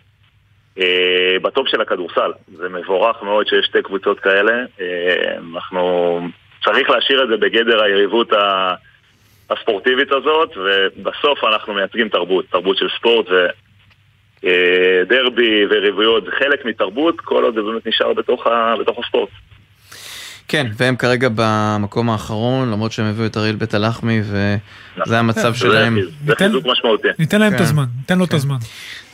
[1.42, 2.32] בטופ של הכדורסל.
[2.48, 4.52] זה מבורך מאוד שיש שתי קבוצות כאלה.
[5.54, 6.20] אנחנו...
[6.64, 8.74] צריך להשאיר את זה בגדר היריבות ה...
[9.50, 13.26] הספורטיבית הזאת, ובסוף אנחנו מייצגים תרבות, תרבות של ספורט
[14.42, 19.28] ודרבי וריבויות זה חלק מתרבות, כל עוד זה באמת נשאר בתוך, ה, בתוך הספורט.
[20.54, 25.98] כן, והם כרגע במקום האחרון, למרות שהם הביאו את אריאל בית הלחמי, וזה המצב שלהם.
[26.26, 27.08] זה חיזוק משמעותי.
[27.18, 27.64] ניתן להם את כן.
[27.64, 28.36] הזמן, ניתן לו את כן.
[28.36, 28.56] הזמן.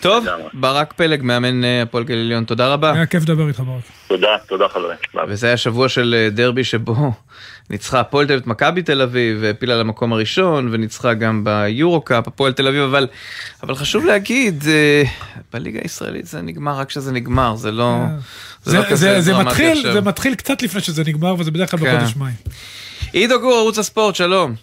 [0.00, 2.92] טוב, ברק פלג, מאמן אה, הפועל גליל עליון, תודה רבה.
[2.92, 3.82] היה כיף לדבר איתך ברק.
[4.08, 4.96] תודה, תודה חברים.
[5.28, 7.12] וזה היה שבוע של אה, דרבי שבו
[7.70, 12.52] ניצחה הפועל תל אביב את מכבי תל אביב, והפילה למקום הראשון, וניצחה גם ביורו-קאפ, הפועל
[12.52, 13.06] תל אביב, אבל,
[13.62, 15.02] אבל חשוב להגיד, אה,
[15.52, 17.96] בליגה הישראלית זה נגמר רק כשזה נגמר, זה לא,
[18.62, 19.92] זה, זה לא כזה זה מתחיל, עכשיו.
[19.92, 21.96] זה מתחיל קצת לפני שזה נגמר, וזה בדרך כלל כן.
[21.96, 22.32] בחודש מאי.
[23.12, 24.54] עידו גור, ערוץ הספורט, שלום.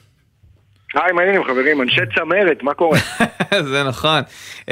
[0.94, 3.00] היי, מעניינים חברים, אנשי צמרת, מה קורה?
[3.72, 4.22] זה נכון.
[4.62, 4.70] Uh,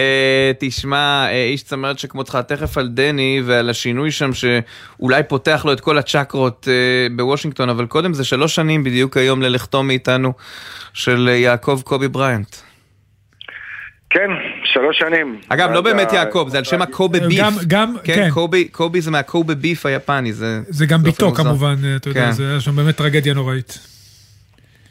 [0.60, 5.80] תשמע, uh, איש צמרת שכמותך, תכף על דני ועל השינוי שם שאולי פותח לו את
[5.80, 10.34] כל הצ'קרות uh, בוושינגטון, אבל קודם זה שלוש שנים בדיוק היום ללכתו מאיתנו
[10.94, 12.56] של יעקב קובי בריינט.
[14.16, 14.30] כן,
[14.64, 15.40] שלוש שנים.
[15.50, 17.40] אגב, לא באמת יעקב, זה על שם הקובי ביף.
[17.40, 18.14] גם, גם, כן.
[18.16, 18.30] כן.
[18.72, 20.60] קובי, זה מהקובי ביף היפני, זה...
[20.68, 22.32] זה גם ביתו כמובן, אתה יודע, כן.
[22.32, 23.80] זה היה שם באמת טרגדיה נוראית.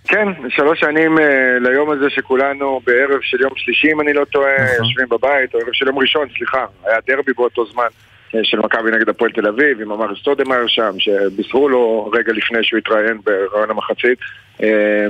[0.04, 1.20] כן, שלוש שנים uh,
[1.60, 4.84] ליום הזה שכולנו בערב של יום שלישי, אם אני לא טועה, נכון.
[4.84, 7.86] יושבים בבית, או ערב של יום ראשון, סליחה, היה דרבי באותו זמן
[8.32, 12.58] uh, של מכבי נגד הפועל תל אביב, עם אמר סטודמר שם, שבישרו לו רגע לפני
[12.62, 14.18] שהוא התראיין ברעיון המחצית,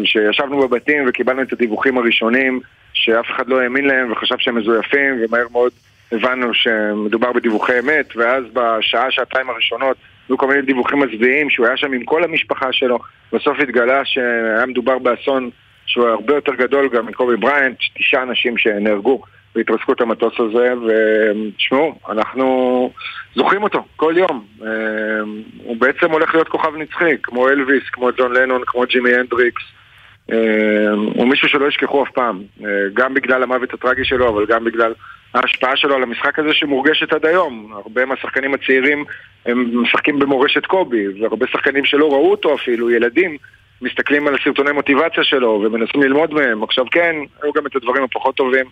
[0.04, 2.60] שישבנו בבתים וקיבלנו את הדיווחים הראשונים,
[2.92, 5.72] שאף אחד לא האמין להם וחשב שהם מזויפים, ומהר מאוד
[6.12, 9.96] הבנו שמדובר בדיווחי אמת, ואז בשעה, שעתיים הראשונות
[10.28, 12.98] היו כל מיני דיווחים מזוויעים שהוא היה שם עם כל המשפחה שלו,
[13.32, 15.50] בסוף התגלה שהיה מדובר באסון
[15.86, 19.22] שהוא הרבה יותר גדול גם מקובי בריינט, תשעה אנשים שנהרגו
[19.54, 22.90] בהתרסקות המטוס הזה, ותשמעו, אנחנו
[23.34, 24.44] זוכרים אותו כל יום.
[25.64, 29.62] הוא בעצם הולך להיות כוכב נצחי, כמו אלוויס, כמו ג'ון לנון, כמו ג'ימי הנדריקס.
[31.14, 34.92] הוא מישהו שלא ישכחו אף פעם, אה, גם בגלל המוות הטרגי שלו, אבל גם בגלל
[35.34, 37.72] ההשפעה שלו על המשחק הזה שמורגשת עד היום.
[37.72, 39.04] הרבה מהשחקנים הצעירים
[39.46, 43.36] הם משחקים במורשת קובי, והרבה שחקנים שלא ראו אותו אפילו, ילדים,
[43.82, 46.62] מסתכלים על סרטוני מוטיבציה שלו ומנסים ללמוד מהם.
[46.62, 48.66] עכשיו כן, היו גם את הדברים הפחות טובים.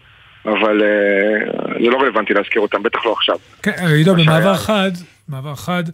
[0.44, 3.36] אבל uh, זה לא רלוונטי להזכיר אותם, בטח לא עכשיו.
[3.62, 4.90] כן, עידו, במעבר חד,
[5.28, 5.84] מעבר חד,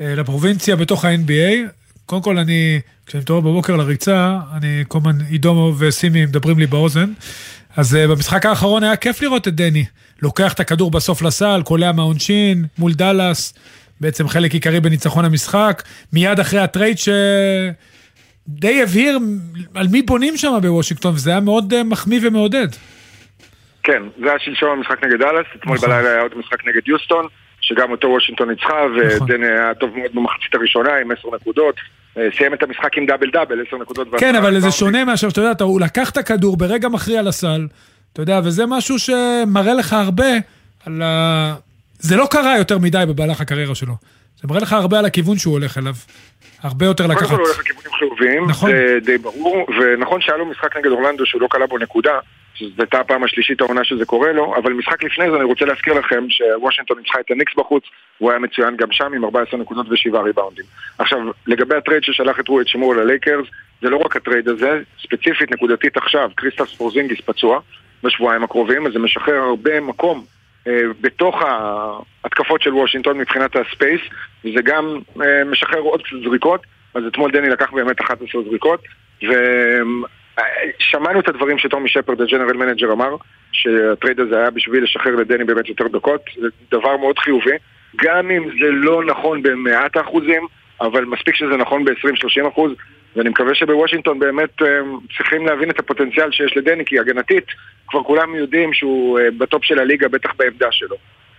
[0.00, 1.68] אה, לפרובינציה בתוך ה-NBA,
[2.06, 7.12] קודם כל אני, כשאני מתעורר בבוקר לריצה, אני כל הזמן, עידו וסימי מדברים לי באוזן,
[7.76, 9.84] אז במשחק האחרון היה כיף לראות את דני.
[10.22, 13.54] לוקח את הכדור בסוף לסל, קולע מהעונשין, מול דאלאס,
[14.00, 15.82] בעצם חלק עיקרי בניצחון המשחק,
[16.12, 17.08] מיד אחרי ה trade ש...
[18.48, 19.18] די הבהיר
[19.74, 22.68] על מי בונים שם בוושינגטון, וזה היה מאוד מחמיא ומעודד.
[23.82, 25.90] כן, זה היה שלשום המשחק נגד אלאס, אתמול נכון.
[25.90, 27.26] בלילה היה עוד משחק נגד יוסטון,
[27.60, 29.22] שגם אותו וושינגטון ניצחה, נכון.
[29.22, 31.74] ודן היה טוב מאוד במחצית הראשונה עם עשר נקודות.
[32.18, 34.08] אה, סיים את המשחק עם דאבל דאבל, עשר נקודות.
[34.18, 37.66] כן, אבל זה שונה מאשר, אתה יודע, הוא לקח את הכדור ברגע מכריע לסל,
[38.12, 40.30] אתה יודע, וזה משהו שמראה לך הרבה
[40.86, 41.54] על ה...
[41.98, 43.94] זה לא קרה יותר מדי במהלך הקריירה שלו.
[44.40, 45.94] זה מראה לך הרבה על הכיוון שהוא הולך אליו.
[46.62, 47.18] הרבה יותר לקחת.
[47.18, 48.70] קודם כל הוא הולך לכיוונים חיוביים, נכון.
[48.70, 52.18] זה די ברור, ונכון שהיה לו משחק נגד אורלנדו שהוא לא קלע בו נקודה,
[52.54, 55.94] שזו הייתה הפעם השלישית העונה שזה קורה לו, אבל משחק לפני זה אני רוצה להזכיר
[55.94, 57.84] לכם שוושינגטון ניצחה את הניקס בחוץ,
[58.18, 60.64] הוא היה מצוין גם שם עם 14 נקודות ו-7 ריבאונדים.
[60.98, 63.46] עכשיו, לגבי הטרייד ששלח את רוי האצ'ימורה ללייקרס,
[63.82, 67.60] זה לא רק הטרייד הזה, ספציפית נקודתית עכשיו, קריסטפס פורזינגיס פצוע
[68.02, 70.24] בשבועיים הקרובים, אז זה משחרר הרבה מקום
[70.66, 74.00] אה, בתוך ההתקפות של וושינגטון מבחינת ה space,
[74.44, 76.60] וזה גם אה, משחרר עוד קצת זריקות,
[76.94, 78.80] אז אתמול דני לקח באמת 11 זריקות,
[80.38, 83.16] ושמענו את הדברים שטומי שפרד, ה General Manager, אמר,
[83.52, 87.56] שהטרייד הזה היה בשביל לשחרר לדני באמת יותר דקות, זה דבר מאוד חיובי,
[87.96, 90.46] גם אם זה לא נכון במאת האחוזים,
[90.80, 92.72] אבל מספיק שזה נכון ב-20-30 אחוז,
[93.16, 94.66] ואני מקווה שבוושינגטון באמת אה,
[95.16, 97.44] צריכים להבין את הפוטנציאל שיש לדני, כי הגנתית,
[97.88, 100.96] כבר כולם יודעים שהוא אה, בטופ של הליגה, בטח בעמדה שלו.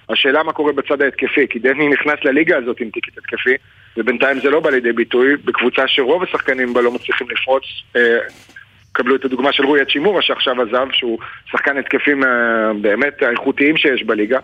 [0.10, 3.56] השאלה מה קורה בצד ההתקפי, כי דני נכנס לליגה הזאת עם ticket התקפי,
[3.98, 7.64] ובינתיים זה לא בא לידי ביטוי, בקבוצה שרוב השחקנים בה לא מצליחים לפרוץ.
[8.98, 11.20] אה, קבלו את הדוגמה של רועי הצ'ימורה שעכשיו עזב, שהוא
[11.52, 12.24] שחקן התקפים
[12.82, 14.40] באמת האיכותיים שיש בליגה.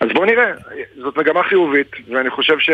[0.00, 0.52] אז בואו נראה,
[0.96, 2.70] זאת מגמה חיובית, ואני חושב ש...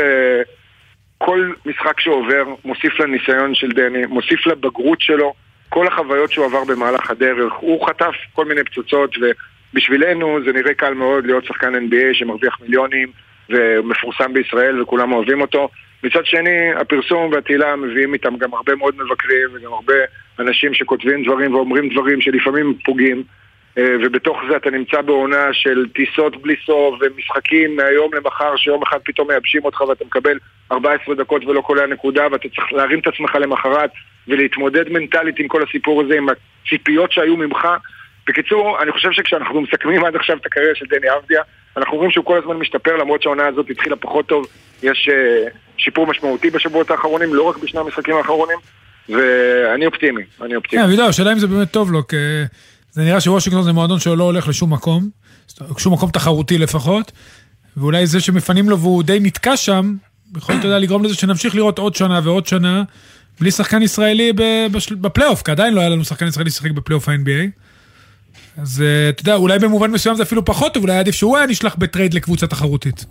[1.18, 5.34] כל משחק שעובר מוסיף לניסיון של דני, מוסיף לבגרות שלו,
[5.68, 7.52] כל החוויות שהוא עבר במהלך הדרך.
[7.60, 13.08] הוא חטף כל מיני פצוצות, ובשבילנו זה נראה קל מאוד להיות שחקן NBA שמרוויח מיליונים
[13.50, 15.68] ומפורסם בישראל וכולם אוהבים אותו.
[16.02, 19.94] מצד שני, הפרסום והתהילה מביאים איתם גם הרבה מאוד מבקרים וגם הרבה
[20.38, 23.22] אנשים שכותבים דברים ואומרים דברים שלפעמים פוגעים.
[23.78, 28.98] אה, ובתוך זה אתה נמצא בעונה של טיסות בלי סוף ומשחקים מהיום למחר שיום אחד
[29.04, 30.38] פתאום מייבשים אותך ואתה מקבל
[30.72, 33.90] 14 דקות ולא קולע נקודה ואתה צריך להרים את עצמך למחרת
[34.28, 37.68] ולהתמודד מנטלית עם כל הסיפור הזה, עם הציפיות שהיו ממך.
[38.28, 41.42] בקיצור, אני חושב שכשאנחנו מסכמים עד עכשיו את הקריירה של דני אבדיה,
[41.78, 44.46] אנחנו רואים שהוא כל הזמן משתפר למרות שהעונה הזאת התחילה פחות טוב,
[44.82, 48.58] יש uh, שיפור משמעותי בשבועות האחרונים, לא רק בשני המשחקים האחרונים,
[49.08, 50.96] ואני אופטימי, אני אופטימי.
[50.96, 52.16] כן, השאלה אם זה באמת טוב לו, כי...
[52.98, 55.08] זה נראה שוושינגטון זה מועדון שלא הולך לשום מקום,
[55.78, 57.12] שום מקום תחרותי לפחות,
[57.76, 59.94] ואולי זה שמפנים לו והוא די נתקע שם,
[60.36, 62.82] יכול להיות לגרום לזה שנמשיך לראות עוד שנה ועוד שנה,
[63.40, 64.32] בלי שחקן ישראלי
[64.90, 67.50] בפלייאוף, כי עדיין לא היה לנו שחקן ישראלי ששיחק בפלייאוף ה-NBA.
[68.62, 71.76] אז אה, אתה יודע, אולי במובן מסוים זה אפילו פחות אולי עדיף שהוא היה נשלח
[71.76, 73.04] בטרייד לקבוצה תחרותית.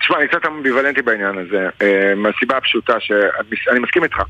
[0.00, 4.22] תשמע, אני קצת אמביוולנטי בעניין הזה, אה, מהסיבה הפשוטה שאני מסכים איתך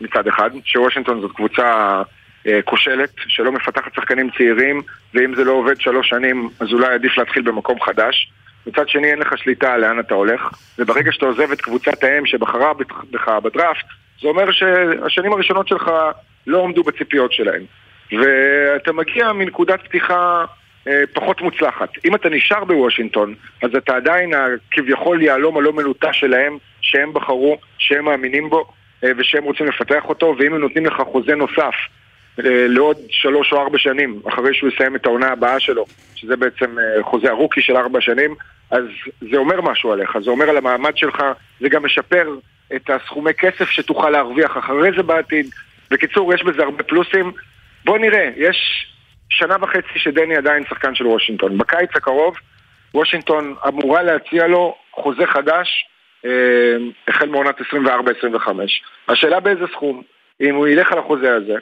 [0.00, 2.02] מצד אחד, שוושינגטון זאת קבוצה
[2.46, 4.82] אה, כושלת, שלא מפתחת שחקנים צעירים,
[5.14, 8.32] ואם זה לא עובד שלוש שנים, אז אולי עדיף להתחיל במקום חדש.
[8.66, 10.40] מצד שני אין לך שליטה לאן אתה הולך,
[10.78, 12.72] וברגע שאתה עוזב את קבוצת האם שבחרה
[13.10, 13.86] בך בדראפט,
[14.22, 15.90] זה אומר שהשנים הראשונות שלך
[16.46, 17.62] לא עומדו בציפיות שלהם.
[18.12, 20.44] ואתה מגיע מנקודת פתיחה
[20.88, 21.88] אה, פחות מוצלחת.
[22.04, 28.04] אם אתה נשאר בוושינגטון, אז אתה עדיין הכביכול יהלום הלא מלוטה שלהם, שהם בחרו, שהם
[28.04, 28.72] מאמינים בו,
[29.04, 31.74] אה, ושהם רוצים לפתח אותו, ואם הם נותנים לך חוזה נוסף
[32.38, 35.84] אה, לעוד שלוש או ארבע שנים, אחרי שהוא יסיים את העונה הבאה שלו,
[36.14, 38.34] שזה בעצם חוזה הרוקי של ארבע שנים,
[38.70, 38.84] אז
[39.30, 41.22] זה אומר משהו עליך, זה אומר על המעמד שלך,
[41.60, 42.28] זה גם משפר
[42.76, 45.46] את הסכומי כסף שתוכל להרוויח אחרי זה בעתיד.
[45.90, 47.32] בקיצור, יש בזה הרבה פלוסים.
[47.84, 48.86] בוא נראה, יש
[49.30, 51.58] שנה וחצי שדני עדיין שחקן של וושינגטון.
[51.58, 52.36] בקיץ הקרוב,
[52.94, 55.86] וושינגטון אמורה להציע לו חוזה חדש
[56.24, 56.76] אה,
[57.08, 57.64] החל מעונת 24-25.
[59.08, 60.02] השאלה באיזה סכום.
[60.40, 61.54] אם הוא ילך על החוזה הזה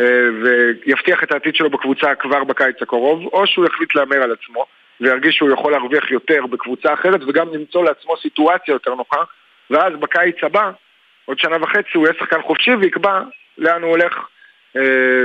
[0.00, 0.04] אה,
[0.42, 4.66] ויבטיח את העתיד שלו בקבוצה כבר בקיץ הקרוב, או שהוא יחליט להמר על עצמו
[5.00, 9.22] וירגיש שהוא יכול להרוויח יותר בקבוצה אחרת וגם למצוא לעצמו סיטואציה יותר נוחה,
[9.70, 10.70] ואז בקיץ הבא,
[11.24, 13.22] עוד שנה וחצי, הוא יהיה שחקן חופשי ויקבע
[13.58, 14.14] לאן הוא הולך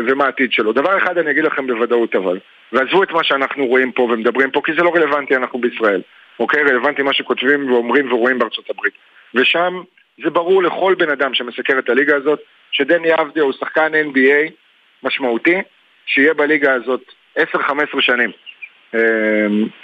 [0.08, 0.74] ומה העתיד שלו.
[0.74, 2.40] דבר אחד אני אגיד לכם בוודאות אבל,
[2.74, 6.02] ועזבו את מה שאנחנו רואים פה ומדברים פה, כי זה לא רלוונטי, אנחנו בישראל.
[6.40, 6.64] אוקיי?
[6.64, 8.94] רלוונטי מה שכותבים ואומרים ורואים בארצות הברית.
[9.36, 9.82] ושם
[10.24, 12.40] זה ברור לכל בן אדם שמסקר את הליגה הזאת,
[12.72, 14.52] שדני אבדיה הוא שחקן NBA
[15.04, 15.56] משמעותי,
[16.06, 17.02] שיהיה בליגה הזאת
[17.38, 17.42] 10-15
[18.00, 18.32] שנים.
[18.96, 19.00] אה,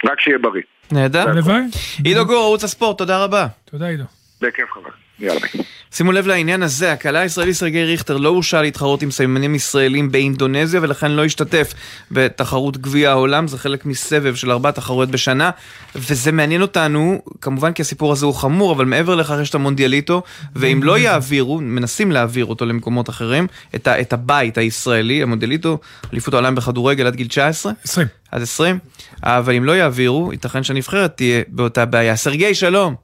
[0.04, 0.62] רק שיהיה בריא.
[0.92, 1.28] נהדר.
[1.28, 1.62] הלוואי.
[2.04, 3.46] עידו גור, ערוץ הספורט, תודה רבה.
[3.70, 4.04] תודה עידו.
[4.40, 5.01] בכיף חבר.
[5.22, 5.64] יאללה ביי.
[5.94, 10.80] שימו לב לעניין הזה, הקהלה הישראלי סרגי ריכטר לא הורשה להתחרות עם סממנים ישראלים באינדונזיה
[10.82, 11.74] ולכן לא השתתף
[12.10, 15.50] בתחרות גביע העולם, זה חלק מסבב של ארבע תחרויות בשנה
[15.94, 20.22] וזה מעניין אותנו, כמובן כי הסיפור הזה הוא חמור, אבל מעבר לכך יש את המונדיאליטו
[20.56, 25.78] ואם לא יעבירו, מנסים להעביר אותו למקומות אחרים, את, ה, את הבית הישראלי, המונדיאליטו,
[26.12, 27.72] אליפות העולם בכדורגל עד גיל 19?
[27.84, 28.06] 20.
[28.30, 28.78] עד 20?
[29.22, 32.16] אבל אם לא יעבירו, ייתכן שהנבחרת תהיה באותה בעיה.
[32.16, 32.94] סרגי, שלום.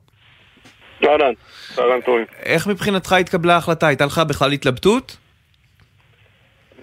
[1.04, 1.32] אהלן,
[1.78, 2.24] אהלן טובים.
[2.42, 3.86] איך מבחינתך התקבלה ההחלטה?
[3.86, 5.16] הייתה לך בכלל התלבטות?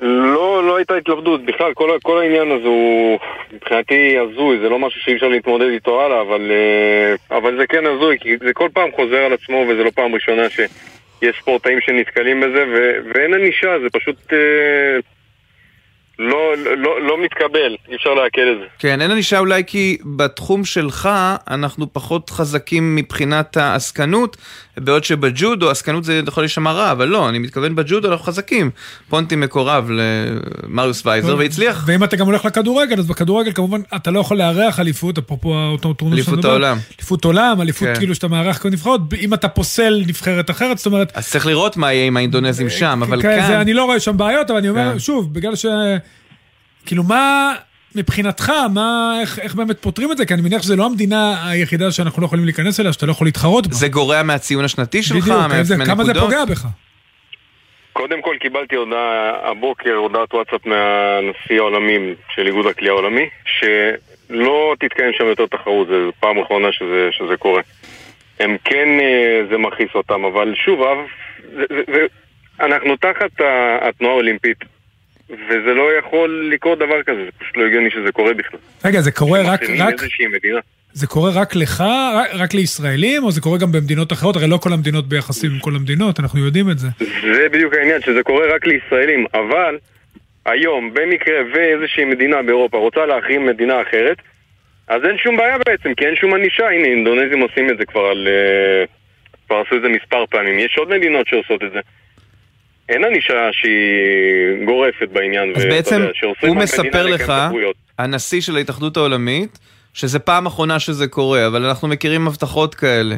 [0.01, 3.19] לא, לא הייתה התלבטות, בכלל כל, כל העניין הזה הוא
[3.53, 7.85] מבחינתי הזוי, זה לא משהו שאי אפשר להתמודד איתו הלאה, אבל, אה, אבל זה כן
[7.85, 12.41] הזוי, כי זה כל פעם חוזר על עצמו וזה לא פעם ראשונה שיש ספורטאים שנתקלים
[12.41, 14.99] בזה ו, ואין ענישה, זה פשוט אה,
[16.19, 18.65] לא, לא, לא מתקבל, אי אפשר לעכל את זה.
[18.79, 21.09] כן, אין ענישה אולי כי בתחום שלך
[21.49, 24.37] אנחנו פחות חזקים מבחינת העסקנות,
[24.77, 28.71] בעוד שבג'ודו עסקנות זה יכול להישמע רע, אבל לא, אני מתכוון בג'ודו אנחנו חזקים.
[29.09, 31.83] פונטי מקורב למריוס וייזר והצליח.
[31.87, 35.93] ואם אתה גם הולך לכדורגל, אז בכדורגל כמובן אתה לא יכול לארח אליפות, אפרופו אותו
[35.93, 36.77] טורניר אליפות העולם.
[36.99, 37.95] אליפות עולם, אליפות כן.
[37.95, 41.11] כאילו שאתה מארח כנבחרות, אם אתה פוסל נבחרת אחרת, זאת אומרת...
[41.15, 43.51] אז צריך לראות מה יהיה עם האינדונזים שם, אבל כאן...
[43.51, 44.99] אני לא רואה שם בעיות, אבל אני אומר, כן.
[44.99, 45.65] שוב, בגלל ש...
[46.85, 47.53] כאילו, מה...
[47.95, 50.25] מבחינתך, מה, איך, איך באמת פותרים את זה?
[50.25, 53.27] כי אני מניח שזו לא המדינה היחידה שאנחנו לא יכולים להיכנס אליה, שאתה לא יכול
[53.27, 53.73] להתחרות בה.
[53.75, 55.27] זה גורע מהציון השנתי שלך?
[55.27, 56.13] בדיוק, זה- כמה זה?
[56.13, 56.65] פוגע בך?
[57.93, 61.97] קודם כל קיבלתי הודעה הבוקר, הודעת וואטסאפ מהנשיא העולמי
[62.35, 63.29] של איגוד הכלי העולמי,
[63.59, 67.61] שלא תתקיים שם יותר תחרות, זו פעם אחרונה שזה, שזה קורה.
[68.39, 70.97] הם כן, אה, זה מכעיס אותם, אבל שוב, אב,
[71.55, 72.05] זה, זה, זה,
[72.65, 73.31] אנחנו תחת
[73.81, 74.57] התנועה האולימפית,
[75.29, 78.59] וזה לא יכול לקרות דבר כזה, זה פשוט לא הגיוני שזה קורה בכלל.
[78.85, 79.95] רגע, זה קורה רק, רק.
[80.93, 81.83] זה קורה רק לך,
[82.15, 84.35] רק, רק לישראלים, או זה קורה גם במדינות אחרות?
[84.35, 86.87] הרי לא כל המדינות ביחסים עם כל המדינות, אנחנו יודעים את זה.
[87.33, 89.77] זה בדיוק העניין, שזה קורה רק לישראלים, אבל
[90.45, 94.17] היום, במקרה ואיזושהי מדינה באירופה רוצה להחרים מדינה אחרת,
[94.87, 96.69] אז אין שום בעיה בעצם, כי אין שום ענישה.
[96.69, 98.27] הנה, אינדונזים עושים את זה כבר על...
[98.27, 98.85] אה,
[99.47, 100.59] כבר עשו את זה מספר פעמים.
[100.59, 101.79] יש עוד מדינות שעושות את זה.
[102.89, 105.53] אין ענישה שהיא גורפת בעניין.
[105.55, 106.11] אז בעצם יודע,
[106.47, 107.33] הוא מספר לך.
[107.99, 109.59] הנשיא של ההתאחדות העולמית,
[109.93, 113.15] שזה פעם אחרונה שזה קורה, אבל אנחנו מכירים הבטחות כאלה.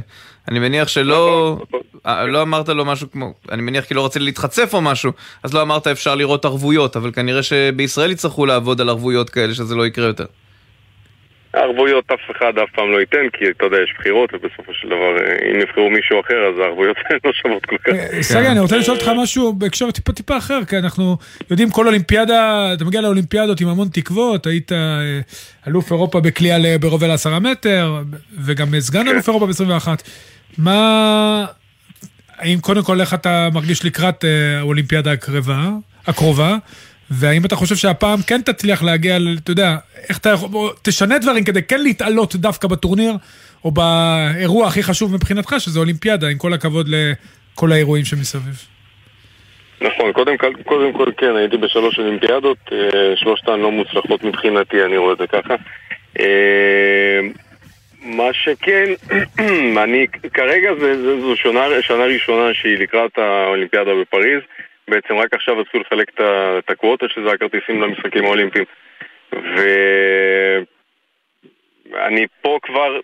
[0.48, 4.22] אני מניח שלא, נכון, אה, לא אמרת לו משהו כמו, אני מניח כי לא רצית
[4.22, 5.12] להתחצף או משהו,
[5.44, 9.76] אז לא אמרת אפשר לראות ערבויות, אבל כנראה שבישראל יצטרכו לעבוד על ערבויות כאלה שזה
[9.76, 10.26] לא יקרה יותר.
[11.58, 15.12] הערבויות אף אחד אף פעם לא ייתן, כי אתה יודע, יש בחירות, ובסופו של דבר,
[15.20, 17.94] אה, אם יבחרו מישהו אחר, אז הערבויות לא שוות כל כך.
[18.22, 21.18] סגי, אני רוצה לשאול אותך משהו בהקשר טיפה טיפה אחר, כי אנחנו
[21.52, 24.78] יודעים כל אולימפיאדה, אתה מגיע לאולימפיאדות עם המון תקוות, היית אה,
[25.68, 28.02] אלוף אירופה בקליעה ל- ברובה לעשרה מטר,
[28.46, 29.88] וגם סגן אלוף אירופה ב-21.
[30.58, 31.46] מה...
[32.38, 35.70] האם קודם כל איך אתה מרגיש לקראת אה, האולימפיאדה הקרבה,
[36.08, 36.58] הקרובה,
[37.12, 39.76] והאם אתה חושב שהפעם כן תצליח להגיע, אתה יודע,
[40.10, 40.50] איך אתה יכול,
[40.82, 43.14] תשנה דברים כדי כן להתעלות דווקא בטורניר,
[43.66, 48.68] או באירוע הכי חשוב מבחינתך, שזה אולימפיאדה, עם כל הכבוד לכל האירועים שמסביב.
[49.82, 52.78] נכון, קודם כל, קודם כל כן, הייתי בשלוש אולימפיאדות, אה,
[53.16, 55.56] שלושתן לא מוצלחות מבחינתי, אני רואה את זה ככה.
[56.20, 57.20] אה,
[58.02, 58.86] מה שכן,
[59.84, 60.70] אני כרגע
[61.22, 64.42] זו שנה, שנה ראשונה שהיא לקראת האולימפיאדה בפריז.
[64.90, 68.66] בעצם רק עכשיו התחילו לחלק את הקווטה, שזה הכרטיסים למשחקים האולימפיים.
[71.92, 73.00] ואני פה כבר,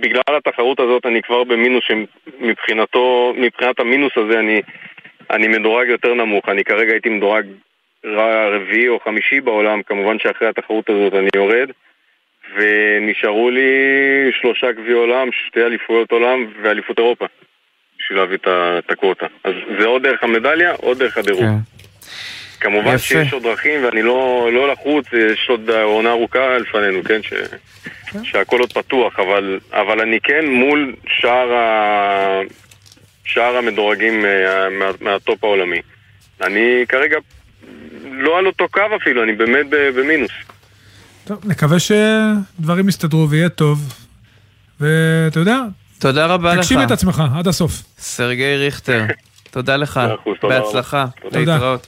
[0.00, 4.62] בגלל התחרות הזאת, אני כבר במינוס שמבחינתו, מבחינת המינוס הזה אני,
[5.30, 6.48] אני מדורג יותר נמוך.
[6.48, 7.46] אני כרגע הייתי מדורג
[8.04, 11.70] רביעי או חמישי בעולם, כמובן שאחרי התחרות הזאת אני יורד.
[12.54, 13.70] ונשארו לי
[14.40, 17.26] שלושה גביעי עולם, שתי אליפויות עולם ואליפות אירופה
[18.08, 18.36] בשביל להביא
[18.78, 19.26] את הקווטה.
[19.44, 21.44] אז זה עוד דרך המדליה, עוד דרך הדירוג.
[22.60, 22.98] כמובן יפה.
[22.98, 27.20] שיש עוד דרכים ואני לא, לא לחוץ, יש עוד עונה ארוכה לפנינו, כן?
[27.22, 27.32] ש,
[28.22, 32.40] שהכל עוד פתוח, אבל, אבל אני כן מול שאר, ה,
[33.24, 35.80] שאר המדורגים מה, מה, מהטופ העולמי.
[36.40, 37.16] אני כרגע
[38.10, 40.32] לא על אותו קו אפילו, אני באמת במינוס.
[41.24, 43.78] טוב, נקווה שדברים יסתדרו ויהיה טוב.
[44.80, 45.58] ואתה יודע,
[45.98, 46.60] תודה רבה לך.
[46.60, 47.82] תקשיב את עצמך עד הסוף.
[47.98, 49.04] סרגי ריכטר,
[49.50, 50.00] תודה לך.
[50.42, 51.06] בהצלחה.
[51.22, 51.38] תודה.
[51.38, 51.86] להתראות.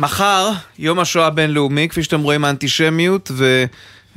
[0.00, 3.30] מחר, יום השואה הבינלאומי, כפי שאתם רואים, האנטישמיות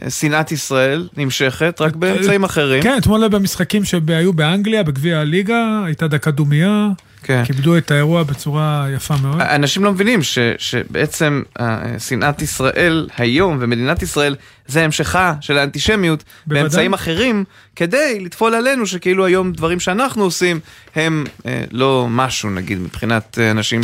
[0.05, 2.83] ושנאת ישראל נמשכת, רק באמצעים אחרים.
[2.83, 6.87] כן, אתמול במשחקים שהיו באנגליה, בגביע הליגה, הייתה דקה דומייה.
[7.23, 7.43] כן.
[7.45, 9.41] כיבדו את האירוע בצורה יפה מאוד.
[9.41, 14.35] אנשים לא מבינים ש, שבעצם אה, שנאת ישראל היום ומדינת ישראל
[14.67, 16.63] זה המשכה של האנטישמיות בוודאי.
[16.63, 17.43] באמצעים אחרים
[17.75, 20.59] כדי לטפול עלינו שכאילו היום דברים שאנחנו עושים
[20.95, 23.81] הם אה, לא משהו נגיד מבחינת אה, אנשים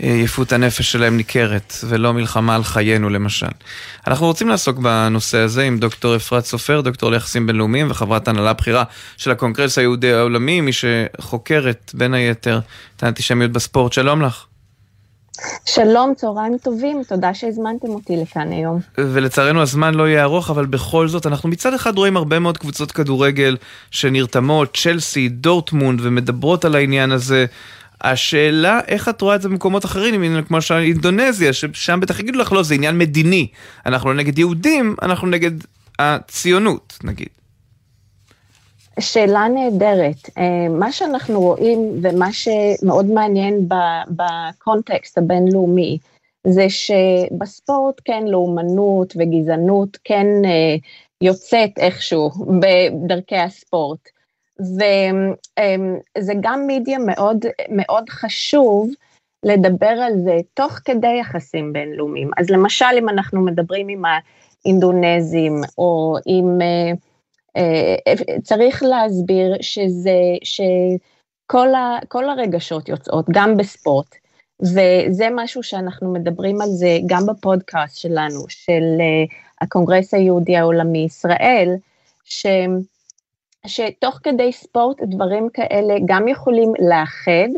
[0.00, 3.46] שיפות הנפש שלהם ניכרת ולא מלחמה על חיינו למשל.
[4.06, 8.84] אנחנו רוצים לעסוק בנושא הזה עם דוקטור אפרת סופר, דוקטור ליחסים בינלאומיים וחברת הנהלה בכירה
[9.16, 12.60] של הקונגרס היהודי העולמי, מי שחוקרת בין היתר
[12.96, 13.92] את האנטישמיות בספורט.
[13.92, 14.46] שלום לך.
[15.66, 18.80] שלום, צהריים טובים, תודה שהזמנתם אותי לכאן היום.
[18.98, 22.92] ולצערנו הזמן לא יהיה ארוך, אבל בכל זאת אנחנו מצד אחד רואים הרבה מאוד קבוצות
[22.92, 23.56] כדורגל
[23.90, 27.46] שנרתמות, צ'לסי, דורטמונד, ומדברות על העניין הזה.
[28.00, 32.52] השאלה, איך את רואה את זה במקומות אחרים, כמו למשל אינדונזיה, ששם בטח יגידו לך,
[32.52, 33.48] לא, זה עניין מדיני.
[33.86, 35.50] אנחנו לא נגד יהודים, אנחנו נגד
[35.98, 37.28] הציונות, נגיד.
[39.00, 40.30] שאלה נהדרת.
[40.38, 43.68] אה, מה שאנחנו רואים ומה שמאוד מעניין
[44.08, 45.98] בקונטקסט הבינלאומי,
[46.46, 50.76] זה שבספורט כן לאומנות וגזענות כן אה,
[51.20, 52.30] יוצאת איכשהו
[52.60, 54.15] בדרכי הספורט.
[54.60, 58.90] וזה גם מדיה מאוד, מאוד חשוב
[59.44, 62.30] לדבר על זה תוך כדי יחסים בינלאומיים.
[62.36, 64.02] אז למשל, אם אנחנו מדברים עם
[64.64, 66.58] האינדונזים או עם...
[66.62, 66.94] אה,
[68.42, 74.14] צריך להסביר שזה, שכל הרגשות יוצאות, גם בספורט,
[74.62, 78.84] וזה משהו שאנחנו מדברים על זה גם בפודקאסט שלנו, של
[79.60, 81.74] הקונגרס היהודי העולמי ישראל,
[82.24, 82.46] ש...
[83.66, 87.48] שתוך כדי ספורט דברים כאלה גם יכולים לאחד,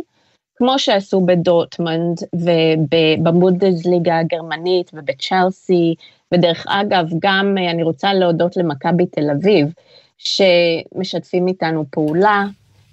[0.56, 5.94] כמו שעשו בדורטמונד ובבונדסליגה הגרמנית ובצ'לסי,
[6.34, 9.72] ודרך אגב, גם אני רוצה להודות למכבי תל אביב,
[10.18, 12.44] שמשתפים איתנו פעולה,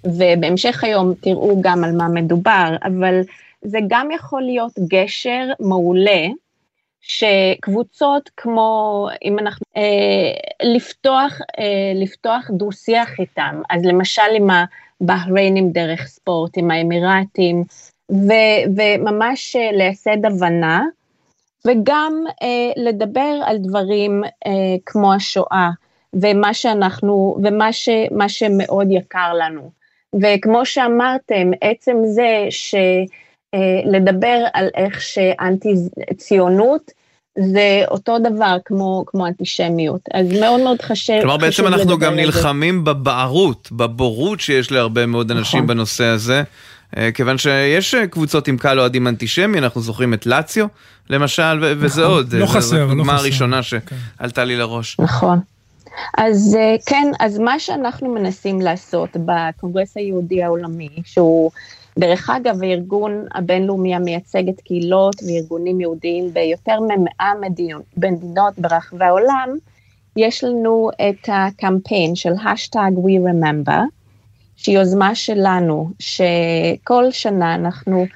[0.04, 3.20] ובהמשך היום תראו גם על מה מדובר, אבל
[3.62, 6.26] זה גם יכול להיות גשר מעולה,
[7.06, 10.32] שקבוצות כמו, אם אנחנו, אה,
[10.62, 17.64] לפתוח, אה, לפתוח דו-שיח איתם, אז למשל עם הבהריינים דרך ספורט, עם האמירתים,
[18.12, 18.32] ו,
[18.76, 20.84] וממש אה, לייסד הבנה,
[21.66, 24.50] וגם אה, לדבר על דברים אה,
[24.86, 25.70] כמו השואה,
[26.14, 27.88] ומה שאנחנו, ומה ש,
[28.28, 29.70] שמאוד יקר לנו.
[30.22, 33.25] וכמו שאמרתם, עצם זה שלדבר אה,
[34.52, 35.74] על איך שאנטי
[36.16, 36.90] ציונות,
[37.38, 42.84] זה אותו דבר כמו, כמו אנטישמיות, אז מאוד מאוד חשוב כלומר בעצם אנחנו גם נלחמים
[42.84, 45.66] בבערות, בבורות שיש להרבה מאוד אנשים נכון.
[45.66, 46.42] בנושא הזה,
[46.96, 50.66] אה, כיוון שיש קבוצות עם קהל אוהדים אנטישמי, אנחנו זוכרים את לאציו
[51.10, 52.14] למשל, וזה נכון.
[52.14, 52.76] עוד, לא חסר, לא חסר.
[52.76, 54.96] זו הדוגמה הראשונה שעלתה לי לראש.
[55.00, 55.38] נכון.
[56.18, 61.50] אז אה, כן, אז מה שאנחנו מנסים לעשות בקונגרס היהודי העולמי, שהוא
[61.98, 69.48] דרך אגב הארגון הבינלאומי המייצג את קהילות וארגונים יהודיים ביותר ממאה מדינות ברחבי העולם,
[70.16, 73.80] יש לנו את הקמפיין של השטג We Remember,
[74.56, 78.06] שהיא יוזמה שלנו, שכל שנה אנחנו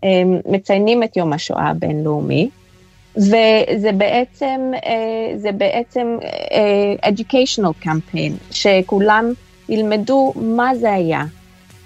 [0.00, 0.06] um,
[0.46, 2.50] מציינים את יום השואה הבינלאומי,
[3.16, 4.88] וזה בעצם, uh,
[5.36, 9.32] זה בעצם uh, educational campaign, שכולם
[9.68, 11.24] ילמדו מה זה היה.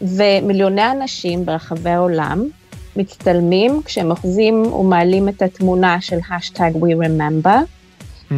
[0.01, 2.49] ומיליוני אנשים ברחבי העולם
[2.97, 8.35] מצטלמים כשהם אוחזים ומעלים את התמונה של האשטג We Remember, mm-hmm.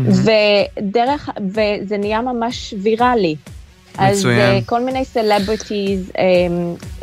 [0.77, 3.37] ודרך, וזה נהיה ממש ויראלי.
[4.01, 4.57] מצוין.
[4.57, 6.13] אז כל מיני celebrities.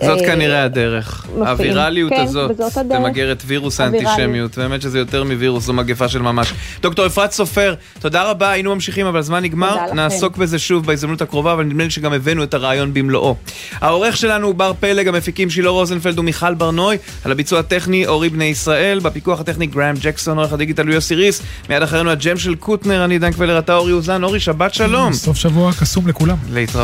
[0.02, 1.26] זאת uh, כנראה הדרך.
[1.30, 1.48] מופיעים.
[1.48, 2.52] הווירליות כן, הזאת
[2.90, 4.58] תמגר את וירוס האנטישמיות.
[4.58, 6.54] באמת שזה יותר מווירוס, זו מגפה של ממש.
[6.82, 9.78] דוקטור אפרת סופר, תודה רבה, היינו ממשיכים, אבל הזמן נגמר.
[9.94, 13.36] נעסוק בזה שוב בהזדמנות הקרובה, אבל נדמה לי שגם הבאנו את הרעיון במלואו.
[13.82, 18.46] העורך שלנו הוא בר פלג, המפיקים שילה רוזנפלד ומיכל ברנוי, על הביצוע הטכני אורי בני
[18.46, 23.20] ישראל, בפיקוח הטכני גראם ג'קסון, עורך הדיגיטל יוסי ריס, מיד אחרינו הג'ם של קוטנר, אני
[23.20, 25.14] דן קבלר, אתה אורי אוזן, אורי, שבת שלום.
[25.14, 26.38] סוף שבוע קסום לכולם.
[26.54, 26.83] להתראות.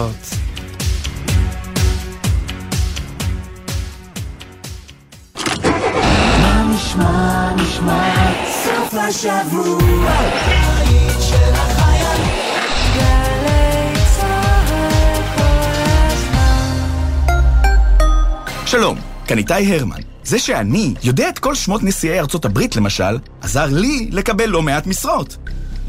[9.09, 10.11] השבוע,
[18.65, 18.97] שלום,
[19.27, 19.95] כאן איתי הרמן.
[20.23, 24.87] זה שאני יודע את כל שמות נשיאי ארצות הברית, למשל, עזר לי לקבל לא מעט
[24.87, 25.37] משרות.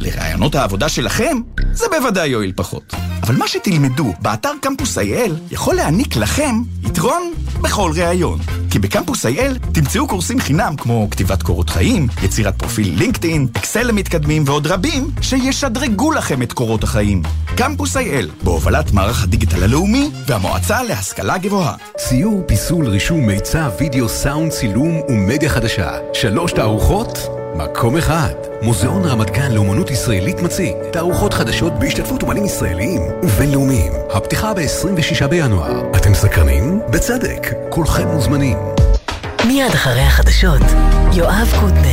[0.01, 1.40] לרעיונות העבודה שלכם,
[1.72, 2.94] זה בוודאי יועיל פחות.
[3.22, 8.38] אבל מה שתלמדו באתר קמפוס IL יכול להעניק לכם יתרון בכל ראיון.
[8.70, 14.42] כי בקמפוס IL תמצאו קורסים חינם כמו כתיבת קורות חיים, יצירת פרופיל לינקדאין, אקסל למתקדמים
[14.46, 17.22] ועוד רבים שישדרגו לכם את קורות החיים.
[17.57, 21.74] קמפוס IL, בהובלת מערך הדיגיטל הלאומי והמועצה להשכלה גבוהה.
[21.98, 25.90] סיור, פיסול, רישום, מיצב, וידאו, סאונד, צילום ומדיה חדשה.
[26.12, 28.34] שלוש תערוכות, מקום אחד.
[28.62, 33.92] מוזיאון רמת גן לאומנות ישראלית מציג תערוכות חדשות בהשתתפות אומנים ישראליים ובינלאומיים.
[34.11, 35.82] הפתיחה ב-26 בינואר.
[35.96, 36.80] אתם סקרנים?
[36.90, 38.58] בצדק, כולכם מוזמנים.
[39.46, 40.62] מיד אחרי החדשות,
[41.12, 41.90] יואב קוטנר